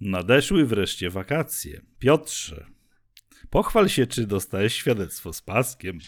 Nadeszły 0.00 0.66
wreszcie 0.66 1.10
wakacje. 1.10 1.80
Piotrze, 1.98 2.66
pochwal 3.50 3.88
się, 3.88 4.06
czy 4.06 4.26
dostałeś 4.26 4.74
świadectwo 4.74 5.32
z 5.32 5.42
paskiem. 5.42 5.98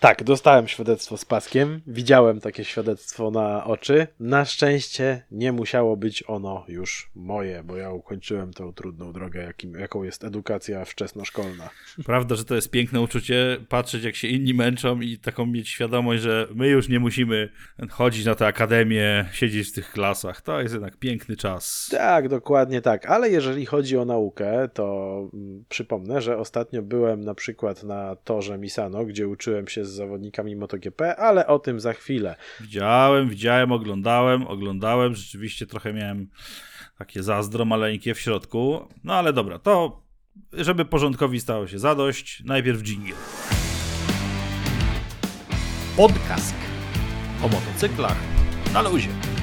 Tak, 0.00 0.24
dostałem 0.24 0.68
świadectwo 0.68 1.16
z 1.16 1.24
paskiem. 1.24 1.80
Widziałem 1.86 2.40
takie 2.40 2.64
świadectwo 2.64 3.30
na 3.30 3.64
oczy. 3.64 4.06
Na 4.20 4.44
szczęście 4.44 5.22
nie 5.30 5.52
musiało 5.52 5.96
być 5.96 6.24
ono 6.26 6.64
już 6.68 7.10
moje, 7.14 7.62
bo 7.62 7.76
ja 7.76 7.90
ukończyłem 7.90 8.52
tą 8.52 8.72
trudną 8.72 9.12
drogę, 9.12 9.42
jakim, 9.42 9.74
jaką 9.74 10.02
jest 10.02 10.24
edukacja 10.24 10.84
wczesnoszkolna. 10.84 11.70
Prawda, 12.04 12.34
że 12.34 12.44
to 12.44 12.54
jest 12.54 12.70
piękne 12.70 13.00
uczucie 13.00 13.56
patrzeć, 13.68 14.04
jak 14.04 14.16
się 14.16 14.28
inni 14.28 14.54
męczą 14.54 15.00
i 15.00 15.18
taką 15.18 15.46
mieć 15.46 15.68
świadomość, 15.68 16.22
że 16.22 16.48
my 16.54 16.68
już 16.68 16.88
nie 16.88 17.00
musimy 17.00 17.48
chodzić 17.90 18.26
na 18.26 18.34
tę 18.34 18.46
akademię, 18.46 19.28
siedzieć 19.32 19.68
w 19.68 19.72
tych 19.72 19.90
klasach. 19.90 20.40
To 20.40 20.60
jest 20.60 20.74
jednak 20.74 20.96
piękny 20.96 21.36
czas. 21.36 21.88
Tak, 21.90 22.28
dokładnie 22.28 22.82
tak. 22.82 23.06
Ale 23.06 23.30
jeżeli 23.30 23.66
chodzi 23.66 23.96
o 23.96 24.04
naukę, 24.04 24.68
to 24.74 25.18
mm, 25.34 25.64
przypomnę, 25.68 26.20
że 26.20 26.38
ostatnio 26.38 26.82
byłem 26.82 27.20
na 27.20 27.34
przykład 27.34 27.84
na 27.84 28.16
torze 28.16 28.58
Misano, 28.58 29.04
gdzie 29.04 29.28
uczyłem 29.28 29.68
się 29.68 29.77
z 29.84 29.90
zawodnikami 29.90 30.56
MotoGP, 30.56 31.16
ale 31.16 31.46
o 31.46 31.58
tym 31.58 31.80
za 31.80 31.92
chwilę. 31.92 32.36
Widziałem, 32.60 33.28
widziałem, 33.28 33.72
oglądałem, 33.72 34.46
oglądałem. 34.46 35.14
Rzeczywiście 35.14 35.66
trochę 35.66 35.92
miałem 35.92 36.28
takie 36.98 37.22
zazdro 37.22 37.64
maleńkie 37.64 38.14
w 38.14 38.20
środku. 38.20 38.88
No 39.04 39.14
ale 39.14 39.32
dobra, 39.32 39.58
to 39.58 40.02
żeby 40.52 40.84
porządkowi 40.84 41.40
stało 41.40 41.66
się 41.66 41.78
zadość, 41.78 42.42
najpierw 42.44 42.82
dżingiel. 42.82 43.16
Podcast 45.96 46.54
o 47.42 47.48
motocyklach 47.48 48.16
na 48.72 48.82
luzie. 48.82 49.37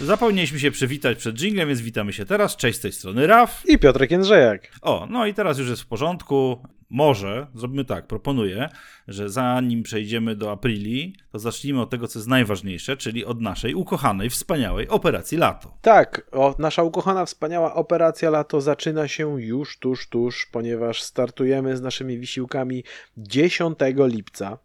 Zapomnieliśmy 0.00 0.60
się 0.60 0.70
przywitać 0.70 1.18
przed 1.18 1.36
jinglem, 1.36 1.68
więc 1.68 1.80
witamy 1.80 2.12
się 2.12 2.24
teraz. 2.24 2.56
Cześć 2.56 2.78
z 2.78 2.80
tej 2.80 2.92
strony 2.92 3.26
Raf. 3.26 3.62
I 3.66 3.78
Piotrek 3.78 4.10
Jędrzejak. 4.10 4.72
O, 4.82 5.06
no 5.10 5.26
i 5.26 5.34
teraz 5.34 5.58
już 5.58 5.68
jest 5.68 5.82
w 5.82 5.86
porządku. 5.86 6.62
Może 6.90 7.46
zrobimy 7.54 7.84
tak, 7.84 8.06
proponuję, 8.06 8.68
że 9.08 9.28
zanim 9.28 9.82
przejdziemy 9.82 10.36
do 10.36 10.52
Aprili, 10.52 11.14
to 11.32 11.38
zacznijmy 11.38 11.80
od 11.80 11.90
tego, 11.90 12.08
co 12.08 12.18
jest 12.18 12.28
najważniejsze, 12.28 12.96
czyli 12.96 13.24
od 13.24 13.40
naszej 13.40 13.74
ukochanej, 13.74 14.30
wspaniałej 14.30 14.88
operacji 14.88 15.38
Lato. 15.38 15.78
Tak, 15.82 16.26
o, 16.32 16.54
nasza 16.58 16.82
ukochana, 16.82 17.24
wspaniała 17.24 17.74
operacja 17.74 18.30
Lato 18.30 18.60
zaczyna 18.60 19.08
się 19.08 19.42
już 19.42 19.78
tuż, 19.78 20.08
tuż, 20.08 20.46
ponieważ 20.52 21.02
startujemy 21.02 21.76
z 21.76 21.80
naszymi 21.80 22.18
wysiłkami 22.18 22.84
10 23.16 23.78
lipca 23.98 24.58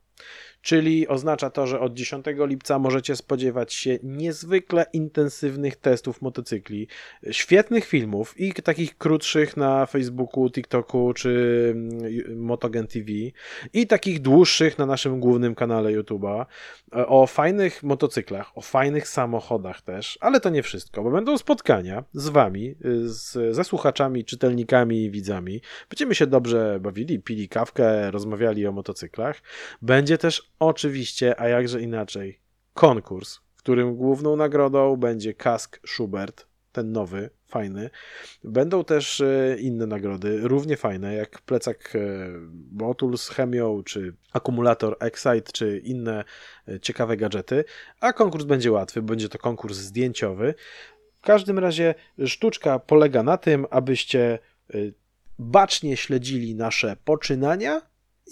czyli 0.64 1.08
oznacza 1.08 1.50
to, 1.50 1.68
że 1.68 1.80
od 1.80 1.94
10 1.94 2.26
lipca 2.38 2.80
możecie 2.80 3.16
spodziewać 3.16 3.74
się 3.74 4.00
niezwykle 4.04 4.86
intensywnych 4.94 5.76
testów 5.76 6.22
motocykli, 6.22 6.88
świetnych 7.32 7.86
filmów 7.86 8.40
i 8.40 8.54
takich 8.54 8.98
krótszych 8.98 9.58
na 9.58 9.86
Facebooku, 9.86 10.50
TikToku 10.50 11.14
czy 11.14 11.74
mm, 11.76 12.40
Motogen 12.40 12.88
TV 12.88 13.12
i 13.74 13.88
takich 13.88 14.22
dłuższych 14.22 14.78
na 14.78 14.86
naszym 14.86 15.20
głównym 15.20 15.56
kanale 15.56 15.90
YouTube'a 15.92 16.46
o 16.92 17.28
fajnych 17.28 17.84
motocyklach, 17.84 18.58
o 18.58 18.62
fajnych 18.62 19.08
samochodach 19.08 19.82
też, 19.82 20.18
ale 20.22 20.40
to 20.40 20.50
nie 20.50 20.64
wszystko, 20.64 21.04
bo 21.04 21.12
będą 21.12 21.38
spotkania 21.38 22.04
z 22.14 22.30
wami, 22.30 22.76
z, 23.04 23.56
ze 23.56 23.64
słuchaczami, 23.64 24.26
czytelnikami 24.26 25.04
i 25.04 25.12
widzami. 25.12 25.62
Będziemy 25.90 26.16
się 26.16 26.28
dobrze 26.28 26.80
bawili, 26.82 27.20
pili 27.20 27.50
kawkę, 27.50 28.12
rozmawiali 28.12 28.68
o 28.68 28.72
motocyklach. 28.72 29.42
Będzie 29.82 30.18
też 30.18 30.53
oczywiście, 30.60 31.40
a 31.40 31.48
jakże 31.48 31.82
inaczej, 31.82 32.40
konkurs, 32.74 33.40
w 33.56 33.58
którym 33.58 33.96
główną 33.96 34.36
nagrodą 34.36 34.98
będzie 34.98 35.34
kask 35.34 35.80
Schubert, 35.88 36.48
ten 36.72 36.92
nowy, 36.92 37.30
fajny. 37.46 37.90
Będą 38.44 38.84
też 38.84 39.22
e, 39.22 39.58
inne 39.60 39.88
nagrody, 39.88 40.40
równie 40.42 40.78
fajne, 40.78 41.16
jak 41.16 41.42
plecak 41.42 41.94
Motul 42.72 43.18
z 43.18 43.30
chemią, 43.30 43.84
czy 43.84 44.16
akumulator 44.34 44.98
Excite, 45.00 45.52
czy 45.54 45.78
inne 45.84 46.24
e, 46.68 46.80
ciekawe 46.80 47.18
gadżety. 47.18 47.64
A 48.00 48.14
konkurs 48.14 48.46
będzie 48.46 48.72
łatwy, 48.72 49.02
będzie 49.02 49.30
to 49.30 49.38
konkurs 49.38 49.78
zdjęciowy. 49.78 50.54
W 51.16 51.22
każdym 51.22 51.60
razie 51.60 51.96
sztuczka 52.26 52.80
polega 52.80 53.24
na 53.24 53.38
tym, 53.38 53.66
abyście 53.70 54.40
e, 54.74 54.78
bacznie 55.40 55.98
śledzili 55.98 56.56
nasze 56.56 56.96
poczynania 57.06 57.82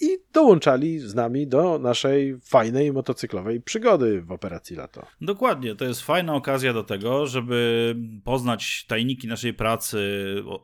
i 0.02 0.18
dołączali 0.34 1.00
z 1.00 1.16
nami 1.16 1.48
do 1.48 1.80
naszej 1.80 2.40
fajnej 2.40 2.94
motocyklowej 2.94 3.62
przygody 3.62 4.22
w 4.22 4.32
operacji 4.32 4.76
Lato. 4.76 5.08
Dokładnie, 5.22 5.76
to 5.76 5.86
jest 5.86 6.02
fajna 6.02 6.36
okazja 6.36 6.74
do 6.74 6.84
tego, 6.84 7.28
żeby 7.28 7.96
poznać 8.24 8.86
tajniki 8.88 9.28
naszej 9.28 9.54
pracy 9.54 10.00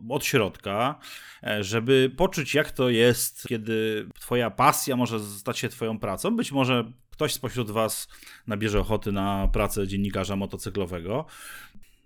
od 0.09 0.25
środka, 0.25 0.99
e, 1.43 1.63
żeby 1.63 2.11
poczuć 2.17 2.53
jak 2.53 2.71
to 2.71 2.89
jest, 2.89 3.47
kiedy 3.47 4.07
twoja 4.19 4.51
pasja 4.51 4.95
może 4.95 5.19
stać 5.19 5.59
się 5.59 5.69
twoją 5.69 5.99
pracą. 5.99 6.35
Być 6.35 6.51
może 6.51 6.91
ktoś 7.17 7.33
spośród 7.33 7.71
was 7.71 8.07
nabierze 8.47 8.79
ochoty 8.79 9.11
na 9.11 9.47
pracę 9.53 9.87
dziennikarza 9.87 10.35
motocyklowego. 10.35 11.25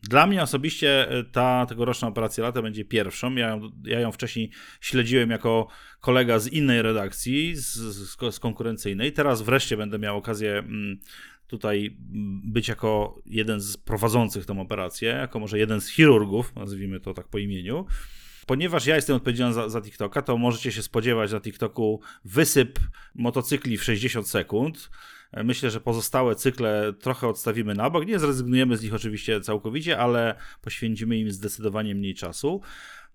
Dla 0.03 0.27
mnie 0.27 0.43
osobiście 0.43 1.09
e, 1.09 1.23
ta 1.23 1.65
tegoroczna 1.65 2.07
operacja 2.07 2.43
lata 2.43 2.61
będzie 2.61 2.85
pierwszą. 2.85 3.35
Ja 3.35 3.59
ja 3.83 3.99
ją 3.99 4.11
wcześniej 4.11 4.51
śledziłem 4.81 5.29
jako 5.29 5.67
kolega 5.99 6.39
z 6.39 6.47
innej 6.47 6.81
redakcji, 6.81 7.55
z, 7.55 7.73
z, 7.73 8.35
z 8.35 8.39
konkurencyjnej. 8.39 9.13
Teraz 9.13 9.41
wreszcie 9.41 9.77
będę 9.77 9.99
miał 9.99 10.17
okazję 10.17 10.51
mm, 10.51 10.99
tutaj 11.47 11.97
mm, 12.13 12.41
być 12.51 12.67
jako 12.67 13.21
jeden 13.25 13.59
z 13.59 13.77
prowadzących 13.77 14.45
tę 14.45 14.59
operację, 14.59 15.09
jako 15.09 15.39
może 15.39 15.59
jeden 15.59 15.81
z 15.81 15.89
chirurgów, 15.89 16.55
nazwijmy 16.55 16.99
to 16.99 17.13
tak 17.13 17.27
po 17.27 17.37
imieniu. 17.37 17.85
Ponieważ 18.45 18.85
ja 18.85 18.95
jestem 18.95 19.15
odpowiedzialny 19.15 19.53
za, 19.53 19.69
za 19.69 19.81
TikToka, 19.81 20.21
to 20.21 20.37
możecie 20.37 20.71
się 20.71 20.83
spodziewać 20.83 21.31
na 21.31 21.41
TikToku 21.41 22.01
wysyp 22.25 22.79
motocykli 23.15 23.77
w 23.77 23.83
60 23.83 24.27
sekund 24.27 24.89
Myślę, 25.43 25.69
że 25.69 25.81
pozostałe 25.81 26.35
cykle 26.35 26.93
trochę 26.99 27.27
odstawimy 27.27 27.73
na 27.73 27.89
bok. 27.89 28.05
Nie 28.05 28.19
zrezygnujemy 28.19 28.77
z 28.77 28.83
nich 28.83 28.93
oczywiście 28.93 29.41
całkowicie, 29.41 29.99
ale 29.99 30.35
poświęcimy 30.61 31.17
im 31.17 31.31
zdecydowanie 31.31 31.95
mniej 31.95 32.15
czasu. 32.15 32.61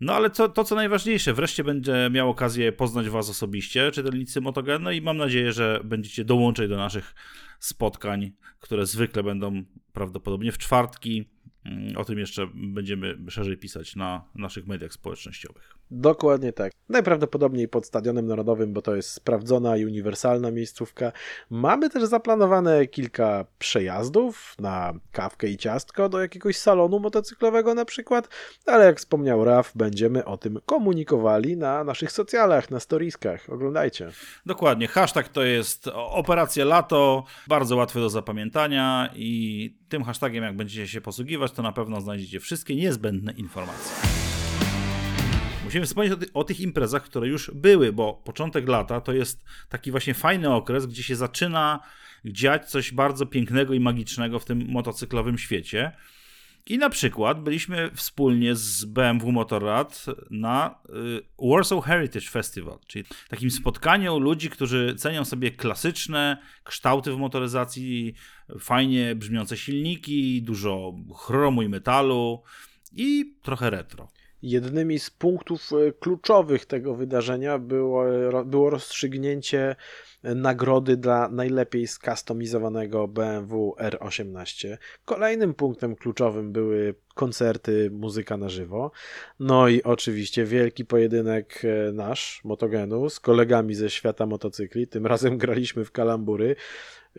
No 0.01 0.15
ale 0.15 0.31
to, 0.31 0.49
to 0.49 0.65
co 0.65 0.75
najważniejsze, 0.75 1.35
wreszcie 1.35 1.65
będzie 1.65 2.09
miał 2.13 2.31
okazję 2.31 2.73
poznać 2.73 3.09
Was 3.09 3.31
osobiście, 3.31 3.91
czytelnicy 3.91 4.41
Motogen, 4.41 4.83
no 4.83 4.91
i 4.91 5.01
mam 5.01 5.17
nadzieję, 5.17 5.53
że 5.53 5.81
będziecie 5.85 6.25
dołączyć 6.25 6.69
do 6.69 6.77
naszych 6.77 7.15
spotkań, 7.59 8.33
które 8.61 8.87
zwykle 8.87 9.23
będą 9.23 9.65
prawdopodobnie 9.93 10.53
w 10.53 10.59
czwartki. 10.59 11.31
Mm, 11.65 11.97
o 11.97 12.05
tym 12.05 12.19
jeszcze 12.19 12.47
będziemy 12.55 13.19
szerzej 13.29 13.57
pisać 13.57 13.97
na 13.97 14.25
naszych 14.35 14.67
mediach 14.67 14.93
społecznościowych. 14.93 15.76
Dokładnie 15.91 16.53
tak. 16.53 16.73
Najprawdopodobniej 16.89 17.69
pod 17.69 17.87
Stadionem 17.87 18.27
Narodowym, 18.27 18.73
bo 18.73 18.83
to 18.83 18.97
jest 18.97 19.11
sprawdzona 19.11 19.77
i 19.77 19.85
uniwersalna 19.85 20.51
miejscówka. 20.51 21.13
Mamy 21.51 21.91
też 21.91 22.05
zaplanowane 22.05 22.87
kilka 22.87 23.45
przejazdów 23.59 24.55
na 24.59 24.95
kawkę 25.13 25.49
i 25.49 25.57
ciastko 25.57 26.09
do 26.09 26.21
jakiegoś 26.21 26.57
salonu 26.57 27.01
motocyklowego 27.01 27.75
na 27.75 27.85
przykład, 27.85 28.29
ale 28.67 28.85
jak 28.85 28.99
wspomniał 28.99 29.45
Raf, 29.45 29.73
będziemy 29.75 30.25
o 30.25 30.37
tym 30.37 30.61
komunikowali 30.67 31.57
na 31.57 31.85
naszych 31.85 32.13
socjalach, 32.13 32.71
na 32.71 32.81
storiskach. 32.81 33.51
Oglądajcie. 33.51 34.11
Dokładnie. 34.47 34.89
Hashtag 34.89 35.29
to 35.29 35.43
jest 35.43 35.89
Operacja 35.95 36.65
Lato, 36.65 37.25
bardzo 37.49 37.77
łatwy 37.77 38.01
do 38.01 38.11
zapamiętania 38.11 39.11
i 39.15 39.75
tym 39.89 40.05
hashtagiem 40.05 40.45
jak 40.45 40.57
będziecie 40.57 40.89
się 40.89 41.01
posługiwać, 41.01 41.53
to 41.53 41.63
na 41.63 41.73
pewno 41.73 42.01
znajdziecie 42.01 42.41
wszystkie 42.41 42.77
niezbędne 42.77 43.33
informacje. 43.33 44.26
Musimy 45.67 45.87
wspomnieć 45.87 46.13
o, 46.13 46.17
ty 46.17 46.27
o, 46.35 46.45
tych 46.45 46.61
imprezach, 46.61 47.03
które 47.03 47.29
już 47.29 47.51
były, 47.55 47.93
bo 47.93 48.15
początek 48.15 48.69
lata 48.69 49.01
to 49.01 49.13
jest 49.13 49.45
taki 49.69 49.91
właśnie 49.91 50.15
fajny 50.15 50.55
okres, 50.55 50.87
gdzie 50.87 51.03
się 51.03 51.17
zaczyna 51.17 51.81
dziać 52.25 52.71
coś 52.71 52.93
bardzo 52.93 53.27
pięknego 53.27 53.75
i 53.75 53.81
magicznego 53.81 54.39
w 54.39 54.45
tym 54.45 54.67
motocyklowym 54.69 55.39
świecie. 55.39 55.93
I 56.67 56.79
na 56.79 56.91
przykład 56.91 57.43
byliśmy 57.43 57.91
wspólnie 57.95 58.55
z 58.55 58.85
BMW 58.85 59.33
Motorrad 59.33 60.07
na 60.31 60.79
y, 60.89 61.49
Warsaw 61.53 61.85
Heritage 61.85 62.27
Festival, 62.27 62.79
czyli 62.87 63.05
takim 63.29 63.51
spotkaniu 63.51 64.19
ludzi, 64.19 64.51
którzy 64.51 64.95
cenią 64.99 65.25
sobie 65.25 65.51
klasyczne 65.51 66.39
kształty 66.65 67.13
w 67.13 67.17
motoryzacji, 67.17 68.15
fajnie 68.61 69.15
brzmiące 69.15 69.57
silniki, 69.57 70.43
dużo 70.43 70.95
chromu 71.17 71.63
i 71.63 71.69
metalu 71.69 72.43
i 72.93 73.35
trochę 73.43 73.71
retro. 73.71 74.09
Jednymi 74.47 74.99
z 74.99 75.11
punktów 75.11 75.71
e, 75.73 75.93
kluczowych 75.93 76.67
tego 76.67 76.95
wydarzenia 76.95 77.59
było, 77.59 78.05
było 78.45 78.71
rozstrzygnięcie 78.71 79.77
nagrody 80.23 80.97
dla 80.97 81.29
najlepiej 81.29 81.87
skustomizowanego 81.87 83.09
BMW 83.09 83.75
R18. 83.79 84.77
Kolejnym 85.05 85.55
punktem 85.55 85.97
kluczowym 85.97 86.53
były 86.53 86.95
koncerty, 87.15 87.91
muzyka 87.91 88.37
na 88.37 88.49
żywo. 88.49 88.91
No 89.41 89.69
i 89.69 89.83
oczywiście 89.83 90.45
wielki 90.45 90.85
pojedynek 90.85 91.63
e, 91.65 91.93
nasz, 91.93 92.41
Motogenu, 92.45 93.11
z 93.11 93.21
kolegami 93.21 93.75
ze 93.75 93.91
świata 93.91 94.27
motocykli. 94.27 94.87
Tym 94.87 95.07
razem 95.07 95.39
graliśmy 95.39 95.85
w 95.85 95.93
kalambury. 95.93 96.57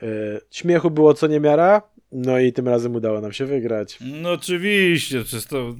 E, 0.01 0.05
śmiechu 0.51 0.91
było 0.91 1.13
co 1.13 1.27
niemiara, 1.27 1.81
No 2.11 2.39
i 2.39 2.53
tym 2.53 2.67
razem 2.67 2.95
udało 2.95 3.21
nam 3.21 3.33
się 3.33 3.45
wygrać. 3.45 3.99
No 4.01 4.31
oczywiście, 4.31 5.23
to 5.49 5.75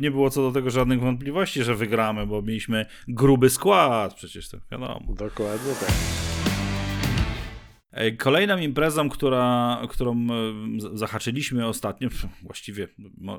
nie 0.00 0.10
było 0.10 0.30
co 0.30 0.42
do 0.42 0.52
tego 0.52 0.70
żadnych 0.70 1.00
wątpliwości, 1.00 1.62
że 1.62 1.74
wygramy, 1.74 2.26
bo 2.26 2.42
mieliśmy 2.42 2.86
gruby 3.08 3.50
skład, 3.50 4.14
przecież 4.14 4.48
to 4.48 4.58
wiadomo. 4.70 5.00
Dokładnie 5.08 5.72
tak. 5.80 5.90
Kolejną 8.18 8.58
imprezą, 8.58 9.08
która, 9.08 9.78
którą 9.88 10.14
e, 10.14 10.26
zahaczyliśmy 10.94 11.66
ostatnio, 11.66 12.08
właściwie 12.42 12.88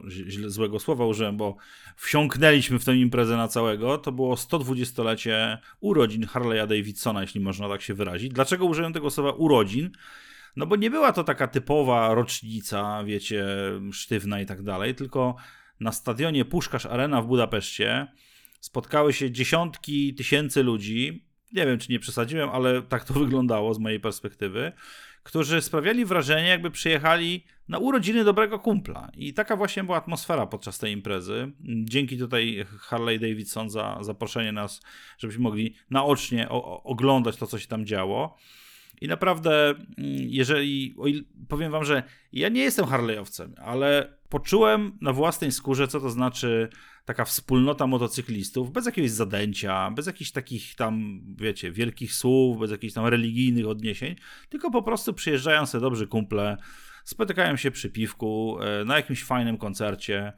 źle, 0.07 0.49
złego 0.49 0.79
słowa 0.79 1.05
użyłem, 1.05 1.37
bo 1.37 1.55
wsiąknęliśmy 1.95 2.79
w 2.79 2.85
tę 2.85 2.95
imprezę 2.95 3.37
na 3.37 3.47
całego, 3.47 3.97
to 3.97 4.11
było 4.11 4.35
120-lecie 4.35 5.57
urodzin 5.79 6.25
Harley'a 6.25 6.67
Davidsona, 6.67 7.21
jeśli 7.21 7.41
można 7.41 7.69
tak 7.69 7.81
się 7.81 7.93
wyrazić. 7.93 8.33
Dlaczego 8.33 8.65
użyłem 8.65 8.93
tego 8.93 9.09
słowa 9.09 9.31
urodzin? 9.31 9.89
No 10.55 10.65
bo 10.65 10.75
nie 10.75 10.89
była 10.89 11.13
to 11.13 11.23
taka 11.23 11.47
typowa 11.47 12.13
rocznica, 12.13 13.03
wiecie, 13.03 13.45
sztywna 13.91 14.41
i 14.41 14.45
tak 14.45 14.63
dalej, 14.63 14.95
tylko 14.95 15.35
na 15.79 15.91
stadionie 15.91 16.45
Puszkarz 16.45 16.85
Arena 16.85 17.21
w 17.21 17.27
Budapeszcie 17.27 18.07
spotkały 18.59 19.13
się 19.13 19.31
dziesiątki 19.31 20.15
tysięcy 20.15 20.63
ludzi, 20.63 21.25
nie 21.53 21.65
wiem 21.65 21.79
czy 21.79 21.91
nie 21.91 21.99
przesadziłem, 21.99 22.49
ale 22.49 22.81
tak 22.81 23.05
to 23.05 23.13
wyglądało 23.23 23.73
z 23.73 23.79
mojej 23.79 23.99
perspektywy, 23.99 24.71
którzy 25.23 25.61
sprawiali 25.61 26.05
wrażenie, 26.05 26.47
jakby 26.47 26.71
przyjechali 26.71 27.43
na 27.67 27.77
urodziny 27.77 28.23
dobrego 28.23 28.59
kumpla. 28.59 29.11
I 29.13 29.33
taka 29.33 29.55
właśnie 29.55 29.83
była 29.83 29.97
atmosfera 29.97 30.47
podczas 30.47 30.79
tej 30.79 30.93
imprezy. 30.93 31.51
Dzięki 31.83 32.17
tutaj 32.17 32.65
Harley 32.79 33.19
Davidson 33.19 33.69
za 33.69 33.97
zaproszenie 34.01 34.51
nas, 34.51 34.81
żebyśmy 35.17 35.43
mogli 35.43 35.75
naocznie 35.89 36.49
oglądać 36.83 37.37
to, 37.37 37.47
co 37.47 37.59
się 37.59 37.67
tam 37.67 37.85
działo. 37.85 38.37
I 39.01 39.07
naprawdę, 39.07 39.69
mm, 39.69 39.85
jeżeli 40.19 40.95
powiem 41.47 41.71
wam, 41.71 41.85
że 41.85 42.03
ja 42.33 42.49
nie 42.49 42.61
jestem 42.61 42.85
Harley'owcem, 42.85 43.51
ale 43.57 44.17
poczułem 44.29 44.97
na 45.01 45.13
własnej 45.13 45.51
skórze, 45.51 45.87
co 45.87 45.99
to 45.99 46.09
znaczy 46.09 46.69
taka 47.05 47.25
wspólnota 47.25 47.87
motocyklistów, 47.87 48.71
bez 48.71 48.85
jakiegoś 48.85 49.11
zadęcia, 49.11 49.91
bez 49.91 50.07
jakichś 50.07 50.31
takich 50.31 50.75
tam, 50.75 51.21
wiecie, 51.35 51.71
wielkich 51.71 52.13
słów, 52.13 52.59
bez 52.59 52.71
jakichś 52.71 52.93
tam 52.93 53.05
religijnych 53.05 53.67
odniesień, 53.67 54.15
tylko 54.49 54.71
po 54.71 54.83
prostu 54.83 55.13
przyjeżdżają 55.13 55.65
sobie 55.65 55.81
dobrzy 55.81 56.07
kumple, 56.07 56.57
spotykają 57.03 57.55
się 57.55 57.71
przy 57.71 57.89
piwku, 57.89 58.57
e, 58.61 58.85
na 58.85 58.95
jakimś 58.95 59.23
fajnym 59.23 59.57
koncercie. 59.57 60.33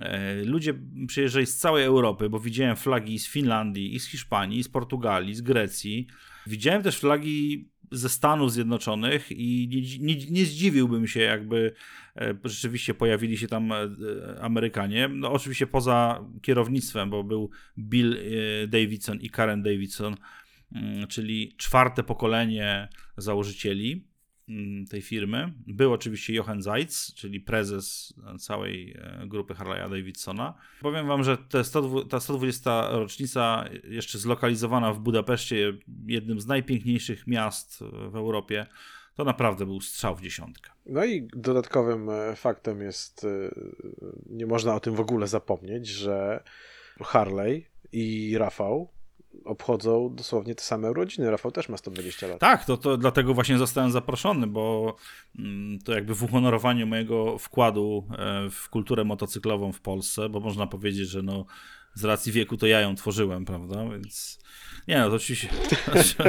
E, 0.00 0.34
ludzie 0.44 0.74
przyjeżdżali 1.08 1.46
z 1.46 1.56
całej 1.56 1.84
Europy, 1.84 2.30
bo 2.30 2.40
widziałem 2.40 2.76
flagi 2.76 3.18
z 3.18 3.28
Finlandii, 3.28 3.94
i 3.94 4.00
z 4.00 4.06
Hiszpanii, 4.06 4.58
i 4.58 4.64
z 4.64 4.68
Portugalii, 4.68 5.34
z 5.34 5.40
Grecji. 5.40 6.06
Widziałem 6.46 6.82
też 6.82 6.98
flagi 6.98 7.68
ze 7.90 8.08
Stanów 8.08 8.52
Zjednoczonych 8.52 9.32
i 9.32 9.68
nie, 9.68 10.14
nie, 10.14 10.26
nie, 10.30 10.44
zdziwiłbym 10.44 11.06
się, 11.06 11.20
jakby 11.20 11.72
e, 12.16 12.34
rzeczywiście 12.44 12.94
pojawili 12.94 13.38
się 13.38 13.48
tam 13.48 13.72
e, 13.72 13.76
Amerykanie. 14.40 15.08
No, 15.08 15.32
oczywiście 15.32 15.66
poza 15.66 16.24
kierownictwem, 16.42 17.10
bo 17.10 17.24
był 17.24 17.50
Bill 17.78 18.16
e, 18.16 18.66
Davidson 18.66 19.20
i 19.20 19.30
Karen 19.30 19.62
Davidson, 19.62 20.16
mm, 20.72 21.06
czyli 21.06 21.54
czwarte 21.56 22.02
pokolenie 22.02 22.88
założycieli. 23.16 24.15
Mm, 24.48 24.86
tej 24.86 25.02
firmy. 25.02 25.52
Był 25.66 25.92
oczywiście 25.92 26.34
Jochen 26.34 26.62
Zeitz, 26.62 27.14
czyli 27.14 27.40
prezes 27.40 28.14
całej 28.38 28.96
e, 28.98 29.26
grupy 29.26 29.54
Harley'a 29.54 29.90
Davidsona. 29.90 30.54
Powiem 30.80 31.06
wam, 31.06 31.24
że 31.24 31.38
te 31.38 31.64
100, 31.64 32.04
ta 32.04 32.20
120. 32.20 32.88
rocznica, 32.90 33.64
jeszcze 33.84 34.18
zlokalizowana 34.18 34.92
w 34.92 34.98
Budapeszcie, 34.98 35.72
jednym 36.06 36.40
z 36.40 36.46
najpiękniejszych 36.46 37.26
miast 37.26 37.78
w 38.10 38.16
Europie, 38.16 38.66
to 39.16 39.24
naprawdę 39.24 39.66
był 39.66 39.80
strzał 39.80 40.16
w 40.16 40.22
dziesiątkę. 40.22 40.70
No 40.86 41.04
i 41.04 41.28
dodatkowym 41.36 42.10
e, 42.10 42.36
faktem 42.36 42.82
jest, 42.82 43.24
e, 43.24 43.28
nie 44.26 44.46
można 44.46 44.74
o 44.74 44.80
tym 44.80 44.94
w 44.94 45.00
ogóle 45.00 45.26
zapomnieć, 45.26 45.86
że 45.86 46.42
Harley 47.00 47.66
i 47.92 48.38
Rafał 48.38 48.95
obchodzą 49.44 50.14
dosłownie 50.14 50.54
te 50.54 50.62
same 50.62 50.90
urodziny. 50.90 51.30
Rafał 51.30 51.52
też 51.52 51.68
ma 51.68 51.76
120 51.76 52.26
lat. 52.26 52.40
Tak, 52.40 52.64
to, 52.64 52.76
to 52.76 52.96
dlatego 52.96 53.34
właśnie 53.34 53.58
zostałem 53.58 53.90
zaproszony, 53.90 54.46
bo 54.46 54.96
mm, 55.38 55.78
to 55.78 55.92
jakby 55.94 56.14
w 56.14 56.22
uhonorowaniu 56.22 56.86
mojego 56.86 57.38
wkładu 57.38 58.08
e, 58.18 58.50
w 58.50 58.68
kulturę 58.68 59.04
motocyklową 59.04 59.72
w 59.72 59.80
Polsce, 59.80 60.28
bo 60.28 60.40
można 60.40 60.66
powiedzieć, 60.66 61.08
że 61.08 61.22
no 61.22 61.44
z 61.94 62.04
racji 62.04 62.32
wieku 62.32 62.56
to 62.56 62.66
ja 62.66 62.80
ją 62.80 62.94
tworzyłem, 62.94 63.44
prawda, 63.44 63.88
więc 63.88 64.38
nie 64.88 64.98
no, 64.98 65.08
to 65.08 65.16
oczywiście, 65.16 65.48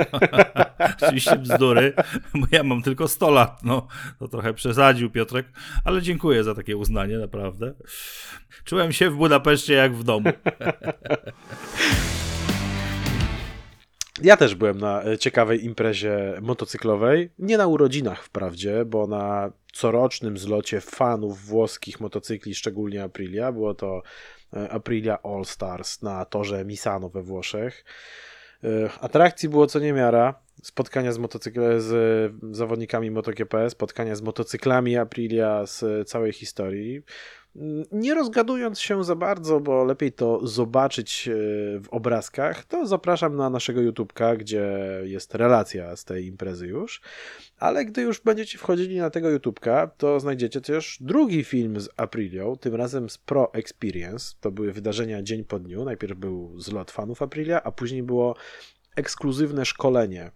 oczywiście 1.01 1.35
bzdury, 1.35 1.93
bo 2.35 2.47
ja 2.51 2.63
mam 2.63 2.81
tylko 2.81 3.07
100 3.07 3.31
lat, 3.31 3.63
no 3.63 3.87
to 4.19 4.27
trochę 4.27 4.53
przesadził 4.53 5.09
Piotrek, 5.09 5.47
ale 5.85 6.01
dziękuję 6.01 6.43
za 6.43 6.55
takie 6.55 6.77
uznanie, 6.77 7.17
naprawdę. 7.17 7.73
Czułem 8.63 8.91
się 8.91 9.09
w 9.09 9.15
Budapeszcie 9.15 9.73
jak 9.73 9.95
w 9.95 10.03
domu. 10.03 10.29
Ja 14.27 14.37
też 14.37 14.55
byłem 14.55 14.77
na 14.77 15.03
e, 15.03 15.17
ciekawej 15.17 15.65
imprezie 15.65 16.37
motocyklowej. 16.41 17.29
Nie 17.39 17.57
na 17.57 17.67
urodzinach 17.67 18.23
wprawdzie, 18.23 18.85
bo 18.85 19.07
na 19.07 19.51
corocznym 19.73 20.37
zlocie 20.37 20.81
fanów 20.81 21.45
włoskich 21.45 21.99
motocykli, 21.99 22.55
szczególnie 22.55 23.03
Aprilia. 23.03 23.51
Było 23.51 23.73
to 23.73 24.01
e, 24.53 24.69
Aprilia 24.69 25.17
All 25.23 25.45
Stars 25.45 26.01
na 26.01 26.25
torze 26.25 26.65
Misano 26.65 27.09
we 27.09 27.23
Włoszech. 27.23 27.85
E, 28.63 28.89
atrakcji 29.01 29.49
było 29.49 29.67
co 29.67 29.79
niemiara. 29.79 30.39
Spotkania 30.63 31.11
z, 31.11 31.17
motocykle, 31.17 31.81
z 31.81 32.33
zawodnikami 32.51 33.11
MotoGP, 33.11 33.69
spotkania 33.69 34.15
z 34.15 34.21
motocyklami 34.21 34.97
Aprilia 34.97 35.65
z 35.65 36.09
całej 36.09 36.33
historii. 36.33 37.01
Nie 37.91 38.13
rozgadując 38.13 38.79
się 38.79 39.03
za 39.03 39.15
bardzo, 39.15 39.59
bo 39.59 39.83
lepiej 39.83 40.11
to 40.11 40.47
zobaczyć 40.47 41.27
e, 41.27 41.33
w 41.79 41.87
obrazkach, 41.89 42.65
to 42.65 42.87
zapraszam 42.87 43.35
na 43.35 43.49
naszego 43.49 43.81
YouTubka, 43.81 44.35
gdzie 44.35 44.79
jest 45.03 45.35
relacja 45.35 45.95
z 45.95 46.05
tej 46.05 46.25
imprezy 46.25 46.67
już. 46.67 47.01
Ale 47.59 47.85
gdy 47.85 48.01
już 48.01 48.21
będziecie 48.21 48.57
wchodzili 48.57 48.97
na 48.97 49.09
tego 49.09 49.29
YouTubka, 49.29 49.87
to 49.87 50.19
znajdziecie 50.19 50.61
też 50.61 50.97
drugi 51.01 51.43
film 51.43 51.79
z 51.79 51.89
Aprilią, 51.97 52.55
tym 52.55 52.75
razem 52.75 53.09
z 53.09 53.17
Pro 53.17 53.53
Experience. 53.53 54.35
To 54.41 54.51
były 54.51 54.73
wydarzenia 54.73 55.23
dzień 55.23 55.43
po 55.43 55.59
dniu. 55.59 55.85
Najpierw 55.85 56.17
był 56.17 56.59
zlot 56.59 56.91
fanów 56.91 57.21
Aprilia, 57.21 57.63
a 57.63 57.71
później 57.71 58.03
było 58.03 58.35
ekskluzywne 58.95 59.65
szkolenie, 59.65 60.31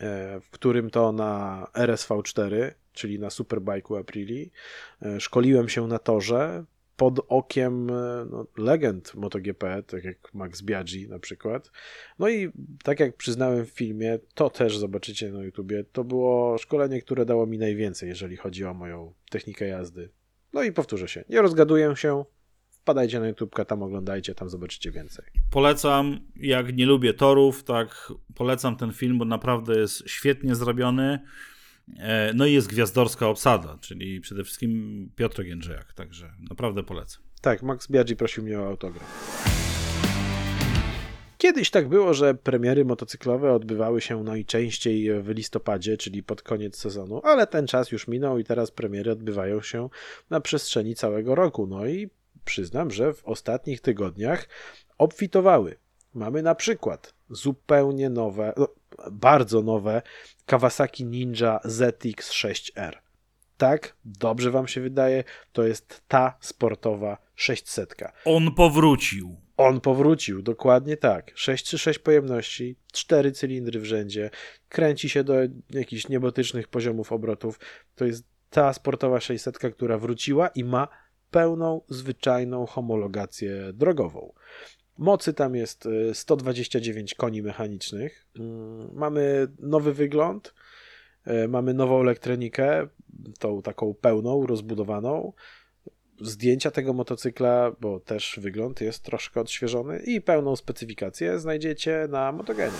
e, 0.00 0.40
w 0.40 0.50
którym 0.50 0.90
to 0.90 1.12
na 1.12 1.66
RSV4 1.74 2.72
czyli 2.96 3.18
na 3.18 3.28
Superbike'u 3.28 4.00
Aprili. 4.00 4.50
E, 5.02 5.20
szkoliłem 5.20 5.68
się 5.68 5.86
na 5.86 5.98
torze 5.98 6.64
pod 6.96 7.20
okiem 7.28 7.90
e, 7.90 8.26
no, 8.30 8.46
legend 8.56 9.14
MotoGP, 9.14 9.82
tak 9.82 10.04
jak 10.04 10.34
Max 10.34 10.62
Biaggi 10.62 11.08
na 11.08 11.18
przykład. 11.18 11.70
No 12.18 12.28
i 12.28 12.52
tak 12.82 13.00
jak 13.00 13.16
przyznałem 13.16 13.66
w 13.66 13.70
filmie, 13.70 14.18
to 14.34 14.50
też 14.50 14.78
zobaczycie 14.78 15.32
na 15.32 15.44
YouTubie, 15.44 15.84
to 15.84 16.04
było 16.04 16.58
szkolenie, 16.58 17.02
które 17.02 17.24
dało 17.24 17.46
mi 17.46 17.58
najwięcej, 17.58 18.08
jeżeli 18.08 18.36
chodzi 18.36 18.64
o 18.64 18.74
moją 18.74 19.14
technikę 19.30 19.66
jazdy. 19.66 20.08
No 20.52 20.62
i 20.62 20.72
powtórzę 20.72 21.08
się, 21.08 21.24
nie 21.28 21.42
rozgaduję 21.42 21.96
się, 21.96 22.24
wpadajcie 22.70 23.20
na 23.20 23.28
YouTube, 23.28 23.54
tam 23.66 23.82
oglądajcie, 23.82 24.34
tam 24.34 24.48
zobaczycie 24.50 24.90
więcej. 24.90 25.24
Polecam, 25.50 26.20
jak 26.36 26.76
nie 26.76 26.86
lubię 26.86 27.14
torów, 27.14 27.64
tak 27.64 28.12
polecam 28.34 28.76
ten 28.76 28.92
film, 28.92 29.18
bo 29.18 29.24
naprawdę 29.24 29.78
jest 29.78 30.02
świetnie 30.06 30.54
zrobiony. 30.54 31.20
E, 31.98 32.32
no 32.34 32.46
i 32.46 32.52
jest 32.52 32.68
gwiazdorska 32.68 33.28
obsada, 33.28 33.78
czyli 33.80 34.20
przede 34.20 34.44
wszystkim 34.44 35.10
Piotr 35.16 35.42
Jędrzejak, 35.42 35.92
także 35.92 36.32
naprawdę 36.50 36.82
polecam. 36.82 37.22
Tak, 37.40 37.62
Max 37.62 37.90
Biaggi 37.90 38.16
prosił 38.16 38.44
mnie 38.44 38.60
o 38.60 38.66
autograf. 38.66 39.36
Kiedyś 41.38 41.70
tak 41.70 41.88
było, 41.88 42.14
że 42.14 42.34
premiery 42.34 42.84
motocyklowe 42.84 43.52
odbywały 43.52 44.00
się 44.00 44.22
najczęściej 44.22 45.22
w 45.22 45.28
listopadzie, 45.28 45.96
czyli 45.96 46.22
pod 46.22 46.42
koniec 46.42 46.76
sezonu, 46.76 47.20
ale 47.24 47.46
ten 47.46 47.66
czas 47.66 47.92
już 47.92 48.08
minął 48.08 48.38
i 48.38 48.44
teraz 48.44 48.70
premiery 48.70 49.10
odbywają 49.10 49.60
się 49.62 49.88
na 50.30 50.40
przestrzeni 50.40 50.94
całego 50.94 51.34
roku. 51.34 51.66
No 51.66 51.86
i 51.86 52.10
przyznam, 52.44 52.90
że 52.90 53.14
w 53.14 53.24
ostatnich 53.24 53.80
tygodniach 53.80 54.48
obfitowały. 54.98 55.76
Mamy 56.14 56.42
na 56.42 56.54
przykład 56.54 57.14
zupełnie 57.30 58.10
nowe, 58.10 58.52
no, 58.56 58.68
bardzo 59.12 59.62
nowe 59.62 60.02
Kawasaki 60.46 61.04
Ninja 61.04 61.60
ZX6R. 61.64 62.92
Tak, 63.56 63.96
dobrze 64.04 64.50
wam 64.50 64.68
się 64.68 64.80
wydaje, 64.80 65.24
to 65.52 65.62
jest 65.66 66.02
ta 66.08 66.36
sportowa 66.40 67.18
600. 67.34 67.94
On 68.24 68.54
powrócił. 68.54 69.36
On 69.56 69.80
powrócił, 69.80 70.42
dokładnie 70.42 70.96
tak. 70.96 71.32
636 71.34 71.98
pojemności, 71.98 72.76
4 72.92 73.32
cylindry 73.32 73.80
w 73.80 73.84
rzędzie, 73.84 74.30
kręci 74.68 75.08
się 75.08 75.24
do 75.24 75.34
jakichś 75.70 76.08
niebotycznych 76.08 76.68
poziomów 76.68 77.12
obrotów. 77.12 77.60
To 77.94 78.04
jest 78.04 78.24
ta 78.50 78.72
sportowa 78.72 79.20
600, 79.20 79.58
która 79.58 79.98
wróciła 79.98 80.48
i 80.48 80.64
ma 80.64 80.88
pełną, 81.30 81.80
zwyczajną 81.88 82.66
homologację 82.66 83.72
drogową. 83.72 84.32
Mocy 84.98 85.34
tam 85.34 85.54
jest 85.54 85.88
129 86.12 87.12
y, 87.12 87.16
koni 87.16 87.42
mechanicznych. 87.42 88.26
Mm, 88.38 88.94
mamy 88.94 89.48
nowy 89.58 89.92
wygląd. 89.92 90.54
E, 91.24 91.48
mamy 91.48 91.74
nową 91.74 92.00
elektronikę, 92.00 92.88
tą 93.38 93.62
taką 93.62 93.94
pełną, 93.94 94.46
rozbudowaną. 94.46 95.32
Zdjęcia 96.20 96.70
tego 96.70 96.92
motocykla, 96.92 97.72
bo 97.80 98.00
też 98.00 98.38
wygląd 98.42 98.80
jest 98.80 99.02
troszkę 99.02 99.40
odświeżony 99.40 99.98
i 99.98 100.20
pełną 100.20 100.56
specyfikację 100.56 101.38
znajdziecie 101.38 102.06
na 102.10 102.32
Motogenie. 102.32 102.76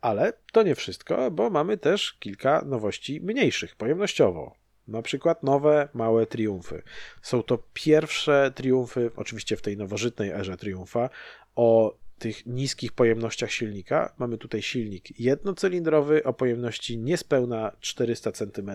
Ale 0.00 0.32
to 0.52 0.62
nie 0.62 0.74
wszystko, 0.74 1.30
bo 1.30 1.50
mamy 1.50 1.76
też 1.76 2.12
kilka 2.12 2.64
nowości 2.66 3.20
mniejszych 3.20 3.76
pojemnościowo. 3.76 4.54
Na 4.88 5.02
przykład 5.02 5.42
nowe, 5.42 5.88
małe 5.94 6.26
triumfy. 6.26 6.82
Są 7.22 7.42
to 7.42 7.58
pierwsze 7.72 8.52
triumfy, 8.54 9.10
oczywiście 9.16 9.56
w 9.56 9.62
tej 9.62 9.76
nowożytnej 9.76 10.30
erze 10.30 10.56
triumfa, 10.56 11.10
o 11.56 11.94
tych 12.18 12.46
niskich 12.46 12.92
pojemnościach 12.92 13.52
silnika. 13.52 14.12
Mamy 14.18 14.38
tutaj 14.38 14.62
silnik 14.62 15.20
jednocylindrowy 15.20 16.24
o 16.24 16.32
pojemności 16.32 16.98
niespełna 16.98 17.72
400 17.80 18.32
cm, 18.32 18.70